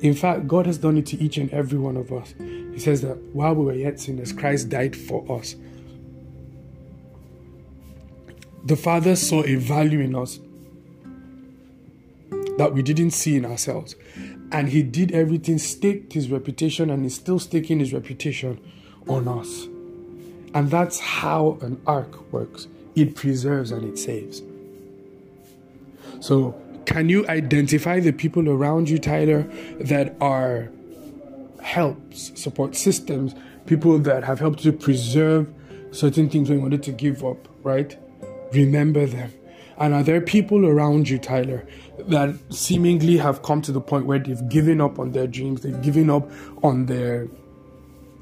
In 0.00 0.14
fact, 0.14 0.46
God 0.46 0.66
has 0.66 0.78
done 0.78 0.98
it 0.98 1.06
to 1.06 1.22
each 1.22 1.38
and 1.38 1.50
every 1.50 1.78
one 1.78 1.96
of 1.96 2.12
us. 2.12 2.34
He 2.38 2.78
says 2.78 3.00
that 3.02 3.16
while 3.32 3.54
we 3.54 3.64
were 3.64 3.74
yet 3.74 4.00
sinners, 4.00 4.32
Christ 4.32 4.68
died 4.68 4.94
for 4.96 5.24
us. 5.30 5.56
The 8.64 8.76
Father 8.76 9.14
saw 9.14 9.44
a 9.44 9.56
value 9.56 10.00
in 10.00 10.14
us 10.14 10.40
that 12.56 12.72
we 12.72 12.82
didn't 12.82 13.10
see 13.10 13.36
in 13.36 13.44
ourselves. 13.44 13.94
And 14.52 14.68
He 14.68 14.82
did 14.82 15.12
everything, 15.12 15.58
staked 15.58 16.12
His 16.12 16.30
reputation, 16.30 16.90
and 16.90 17.04
is 17.04 17.14
still 17.14 17.38
staking 17.38 17.80
His 17.80 17.92
reputation 17.92 18.60
on 19.08 19.28
us. 19.28 19.66
And 20.54 20.70
that's 20.70 21.00
how 21.00 21.58
an 21.60 21.80
ark 21.86 22.32
works 22.32 22.68
it 22.94 23.16
preserves 23.16 23.70
and 23.70 23.84
it 23.84 23.98
saves. 23.98 24.40
So, 26.20 26.54
can 26.86 27.08
you 27.08 27.26
identify 27.28 27.98
the 27.98 28.12
people 28.12 28.48
around 28.48 28.88
you, 28.88 28.98
Tyler, 28.98 29.42
that 29.80 30.14
are 30.20 30.70
helps, 31.60 32.30
support 32.40 32.76
systems, 32.76 33.34
people 33.66 33.98
that 33.98 34.22
have 34.22 34.38
helped 34.38 34.62
to 34.62 34.72
preserve 34.72 35.52
certain 35.90 36.28
things 36.28 36.48
when 36.48 36.58
you 36.58 36.62
wanted 36.62 36.82
to 36.84 36.92
give 36.92 37.24
up, 37.24 37.48
right? 37.62 37.98
Remember 38.54 39.06
them. 39.06 39.32
And 39.76 39.92
are 39.92 40.02
there 40.02 40.20
people 40.20 40.66
around 40.66 41.08
you, 41.08 41.18
Tyler, 41.18 41.66
that 41.98 42.36
seemingly 42.50 43.16
have 43.16 43.42
come 43.42 43.60
to 43.62 43.72
the 43.72 43.80
point 43.80 44.06
where 44.06 44.18
they've 44.18 44.48
given 44.48 44.80
up 44.80 44.98
on 44.98 45.12
their 45.12 45.26
dreams, 45.26 45.62
they've 45.62 45.82
given 45.82 46.10
up 46.10 46.30
on 46.62 46.86
their 46.86 47.28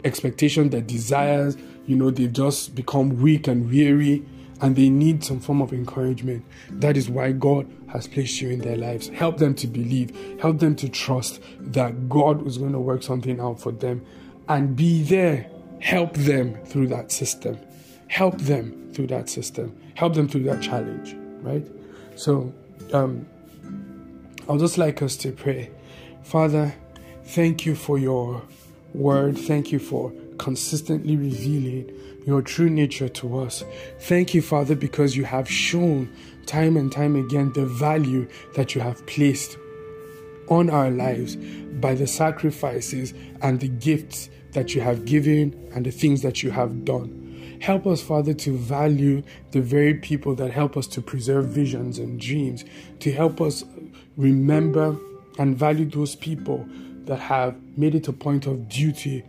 expectation, 0.05 0.71
their 0.71 0.81
desires, 0.81 1.57
you 1.87 1.97
know, 1.97 2.11
they've 2.11 2.33
just 2.33 2.75
become 2.75 3.21
weak 3.21 3.47
and 3.49 3.71
weary 3.71 4.25
and 4.63 4.77
they 4.77 4.89
need 4.89 5.25
some 5.25 5.41
form 5.41 5.61
of 5.61 5.73
encouragement. 5.73 6.45
That 6.71 6.97
is 6.97 7.11
why 7.11 7.33
God 7.33 7.69
has 7.89 8.07
placed 8.07 8.41
you 8.41 8.49
in 8.49 8.61
their 8.61 8.77
lives. 8.77 9.09
Help 9.09 9.39
them 9.39 9.55
to 9.57 9.67
believe, 9.67 10.17
help 10.41 10.61
them 10.61 10.77
to 10.77 10.89
trust 10.89 11.43
that 11.59 12.09
God 12.09 12.47
is 12.47 12.59
going 12.59 12.73
to 12.73 12.79
work 12.79 13.03
something 13.03 13.41
out 13.41 13.61
for 13.61 13.73
them 13.73 14.05
and 14.49 14.75
be 14.77 15.03
there. 15.03 15.51
Help 15.81 16.15
them 16.15 16.65
through 16.65 16.87
that 16.87 17.11
system. 17.11 17.59
Help 18.13 18.37
them 18.43 18.91
through 18.93 19.07
that 19.07 19.31
system. 19.31 19.75
Help 19.95 20.13
them 20.13 20.29
through 20.29 20.43
that 20.43 20.61
challenge, 20.61 21.17
right? 21.41 21.67
So, 22.15 22.53
um, 22.93 23.27
I'll 24.47 24.59
just 24.59 24.77
like 24.77 25.01
us 25.01 25.17
to 25.17 25.33
pray. 25.33 25.71
Father, 26.23 26.75
thank 27.25 27.65
you 27.65 27.75
for 27.75 27.97
your 27.97 28.43
word. 28.93 29.39
Thank 29.39 29.73
you 29.73 29.79
for 29.79 30.13
consistently 30.37 31.17
revealing 31.17 31.91
your 32.27 32.43
true 32.43 32.69
nature 32.69 33.09
to 33.09 33.39
us. 33.39 33.65
Thank 34.01 34.35
you, 34.35 34.43
Father, 34.43 34.75
because 34.75 35.17
you 35.17 35.25
have 35.25 35.51
shown 35.51 36.15
time 36.45 36.77
and 36.77 36.93
time 36.93 37.17
again 37.17 37.51
the 37.55 37.65
value 37.65 38.29
that 38.57 38.75
you 38.75 38.83
have 38.83 39.07
placed 39.07 39.57
on 40.51 40.69
our 40.69 40.91
lives 40.91 41.37
by 41.81 41.95
the 41.95 42.07
sacrifices 42.07 43.15
and 43.41 43.59
the 43.61 43.69
gifts 43.69 44.29
that 44.53 44.75
you 44.75 44.83
have 44.83 45.07
given 45.07 45.71
and 45.75 45.87
the 45.87 45.91
things 45.91 46.21
that 46.21 46.43
you 46.43 46.51
have 46.51 46.85
done. 46.85 47.22
Help 47.63 47.87
us, 47.87 48.03
Father, 48.03 48.35
to 48.35 48.57
value 48.57 49.23
the 49.53 49.61
very 49.61 49.95
people 49.95 50.35
that 50.35 50.51
help 50.51 50.77
us 50.77 50.89
to 50.89 51.01
preserve 51.01 51.47
visions 51.47 51.97
and 51.97 52.21
dreams, 52.21 52.65
to 52.99 53.13
help 53.13 53.41
us 53.41 53.65
remember 54.17 54.97
and 55.39 55.57
value 55.57 55.85
those 55.85 56.17
people 56.17 56.67
that 57.05 57.21
have 57.21 57.55
made 57.79 57.95
it 57.95 58.09
a 58.09 58.13
point 58.13 58.47
of 58.47 58.69
duty 58.69 59.23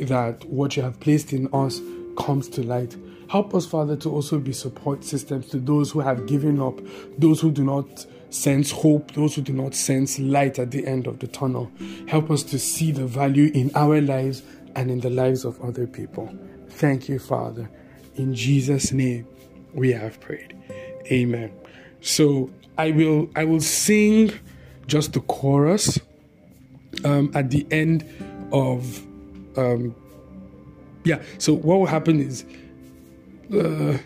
that 0.00 0.44
what 0.44 0.76
you 0.76 0.82
have 0.82 1.00
placed 1.00 1.32
in 1.32 1.48
us 1.54 1.80
comes 2.18 2.46
to 2.50 2.62
light. 2.62 2.94
Help 3.30 3.54
us, 3.54 3.64
Father, 3.64 3.96
to 3.96 4.10
also 4.10 4.38
be 4.38 4.52
support 4.52 5.02
systems 5.02 5.48
to 5.48 5.58
those 5.58 5.90
who 5.90 6.00
have 6.00 6.26
given 6.26 6.60
up, 6.60 6.78
those 7.16 7.40
who 7.40 7.50
do 7.50 7.64
not 7.64 8.04
sense 8.28 8.70
hope, 8.70 9.12
those 9.12 9.34
who 9.34 9.40
do 9.40 9.54
not 9.54 9.74
sense 9.74 10.18
light 10.18 10.58
at 10.58 10.72
the 10.72 10.86
end 10.86 11.06
of 11.06 11.20
the 11.20 11.26
tunnel. 11.26 11.72
Help 12.06 12.30
us 12.30 12.42
to 12.42 12.58
see 12.58 12.92
the 12.92 13.06
value 13.06 13.50
in 13.54 13.70
our 13.74 14.02
lives 14.02 14.42
and 14.76 14.90
in 14.90 15.00
the 15.00 15.08
lives 15.08 15.46
of 15.46 15.58
other 15.62 15.86
people. 15.86 16.30
Thank 16.68 17.08
you, 17.08 17.18
Father. 17.18 17.70
In 18.18 18.34
Jesus' 18.34 18.92
name, 18.92 19.26
we 19.72 19.92
have 19.92 20.20
prayed. 20.20 20.54
Amen. 21.10 21.52
So 22.00 22.50
I 22.76 22.90
will 22.90 23.30
I 23.34 23.44
will 23.44 23.60
sing 23.60 24.32
just 24.86 25.12
the 25.12 25.20
chorus 25.20 25.98
um, 27.04 27.30
at 27.34 27.50
the 27.50 27.66
end 27.70 28.04
of 28.52 29.02
um, 29.56 29.94
yeah. 31.04 31.22
So 31.38 31.54
what 31.54 31.78
will 31.78 31.86
happen 31.86 32.20
is 32.20 32.44
uh, 33.54 33.98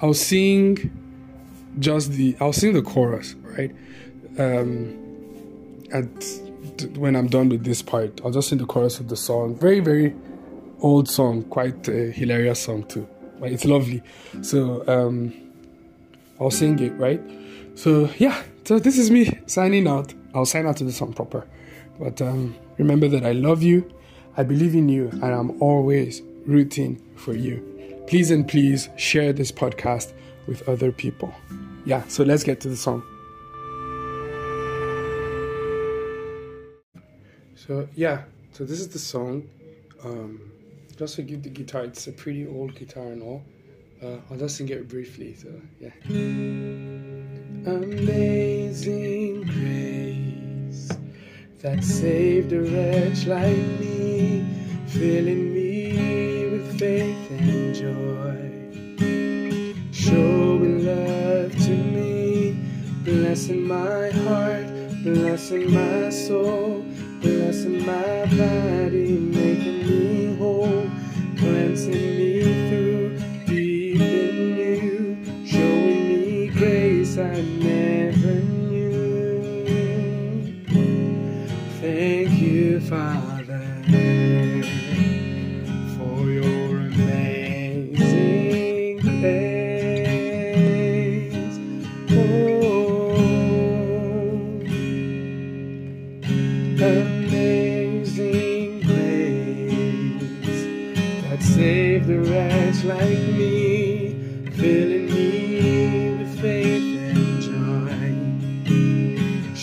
I'll 0.00 0.14
sing 0.14 0.96
just 1.78 2.12
the 2.12 2.36
I'll 2.40 2.52
sing 2.52 2.72
the 2.72 2.82
chorus 2.82 3.34
right. 3.42 3.74
Um, 4.38 4.96
at 5.92 6.06
when 6.96 7.16
I'm 7.16 7.26
done 7.26 7.48
with 7.48 7.64
this 7.64 7.82
part, 7.82 8.20
I'll 8.24 8.30
just 8.30 8.48
sing 8.48 8.58
the 8.58 8.66
chorus 8.66 9.00
of 9.00 9.08
the 9.08 9.16
song. 9.16 9.56
Very 9.56 9.80
very 9.80 10.14
old 10.80 11.08
song, 11.08 11.42
quite 11.44 11.88
a 11.88 12.10
hilarious 12.10 12.60
song 12.60 12.84
too. 12.84 13.08
It's 13.42 13.64
lovely. 13.64 14.02
So 14.42 14.86
um, 14.86 15.32
I'll 16.38 16.50
sing 16.50 16.78
it 16.78 16.92
right. 16.92 17.20
So 17.74 18.10
yeah. 18.18 18.42
So 18.64 18.78
this 18.78 18.98
is 18.98 19.10
me 19.10 19.40
signing 19.46 19.88
out. 19.88 20.14
I'll 20.34 20.46
sign 20.46 20.66
out 20.66 20.76
to 20.76 20.84
the 20.84 20.92
song 20.92 21.12
proper. 21.12 21.46
But 21.98 22.22
um, 22.22 22.54
remember 22.78 23.08
that 23.08 23.26
I 23.26 23.32
love 23.32 23.62
you, 23.62 23.90
I 24.36 24.42
believe 24.42 24.74
in 24.74 24.88
you, 24.88 25.08
and 25.08 25.24
I'm 25.24 25.60
always 25.60 26.22
rooting 26.46 27.00
for 27.16 27.34
you. 27.34 27.66
Please 28.06 28.30
and 28.30 28.48
please 28.48 28.88
share 28.96 29.32
this 29.32 29.52
podcast 29.52 30.12
with 30.46 30.66
other 30.68 30.92
people. 30.92 31.32
Yeah, 31.84 32.02
so 32.08 32.24
let's 32.24 32.42
get 32.42 32.60
to 32.62 32.68
the 32.68 32.76
song. 32.76 33.02
So, 37.54 37.88
yeah, 37.94 38.22
so 38.52 38.64
this 38.64 38.80
is 38.80 38.88
the 38.88 38.98
song. 38.98 39.48
Um, 40.02 40.49
just 41.00 41.16
forgive 41.16 41.42
the 41.42 41.48
guitar, 41.48 41.84
it's 41.84 42.06
a 42.08 42.12
pretty 42.12 42.46
old 42.46 42.74
guitar 42.74 43.04
and 43.04 43.22
all. 43.22 43.42
Uh, 44.02 44.18
I'll 44.30 44.36
just 44.36 44.58
sing 44.58 44.68
it 44.68 44.86
briefly, 44.86 45.34
so 45.34 45.48
yeah. 45.80 45.88
Amazing 47.74 49.44
grace 49.44 50.90
that 51.60 51.82
saved 51.82 52.52
a 52.52 52.60
wretch 52.60 53.24
like 53.24 53.56
me, 53.80 54.44
filling 54.88 55.54
me 55.54 56.50
with 56.50 56.78
faith 56.78 57.30
and 57.30 57.74
joy, 57.74 58.50
showing 59.90 60.84
love 60.84 61.50
to 61.64 61.70
me, 61.70 62.58
blessing 63.04 63.66
my 63.66 64.10
heart, 64.10 64.66
blessing 65.02 65.72
my 65.72 66.10
soul, 66.10 66.59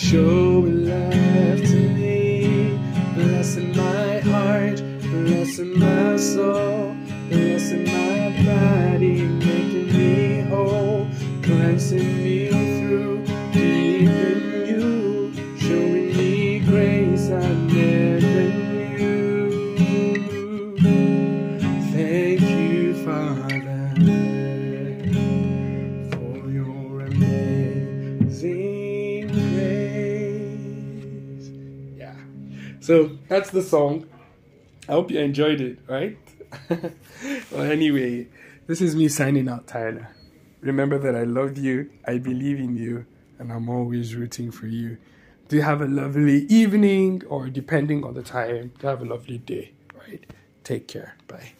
showing 0.08 0.86
love 0.86 1.60
to 1.60 1.80
me, 1.90 2.78
blessing 3.14 3.76
my 3.76 4.20
heart, 4.20 4.76
blessing 5.02 5.78
my 5.78 6.16
soul, 6.16 6.77
that's 33.38 33.50
the 33.50 33.62
song. 33.62 34.04
I 34.88 34.92
hope 34.92 35.12
you 35.12 35.20
enjoyed 35.20 35.60
it, 35.60 35.78
right? 35.86 36.18
well, 37.52 37.62
anyway, 37.62 38.26
this 38.66 38.80
is 38.80 38.96
me 38.96 39.06
signing 39.06 39.48
out, 39.48 39.68
Tyler. 39.68 40.08
Remember 40.60 40.98
that 40.98 41.14
I 41.14 41.22
love 41.22 41.56
you, 41.56 41.88
I 42.04 42.18
believe 42.18 42.58
in 42.58 42.76
you, 42.76 43.06
and 43.38 43.52
I'm 43.52 43.68
always 43.68 44.16
rooting 44.16 44.50
for 44.50 44.66
you. 44.66 44.98
Do 45.46 45.54
you 45.54 45.62
have 45.62 45.80
a 45.80 45.86
lovely 45.86 46.46
evening, 46.46 47.22
or 47.28 47.48
depending 47.48 48.02
on 48.02 48.14
the 48.14 48.24
time, 48.24 48.72
do 48.80 48.88
have 48.88 49.02
a 49.02 49.04
lovely 49.04 49.38
day, 49.38 49.70
right? 49.94 50.26
Take 50.64 50.88
care. 50.88 51.14
Bye. 51.28 51.52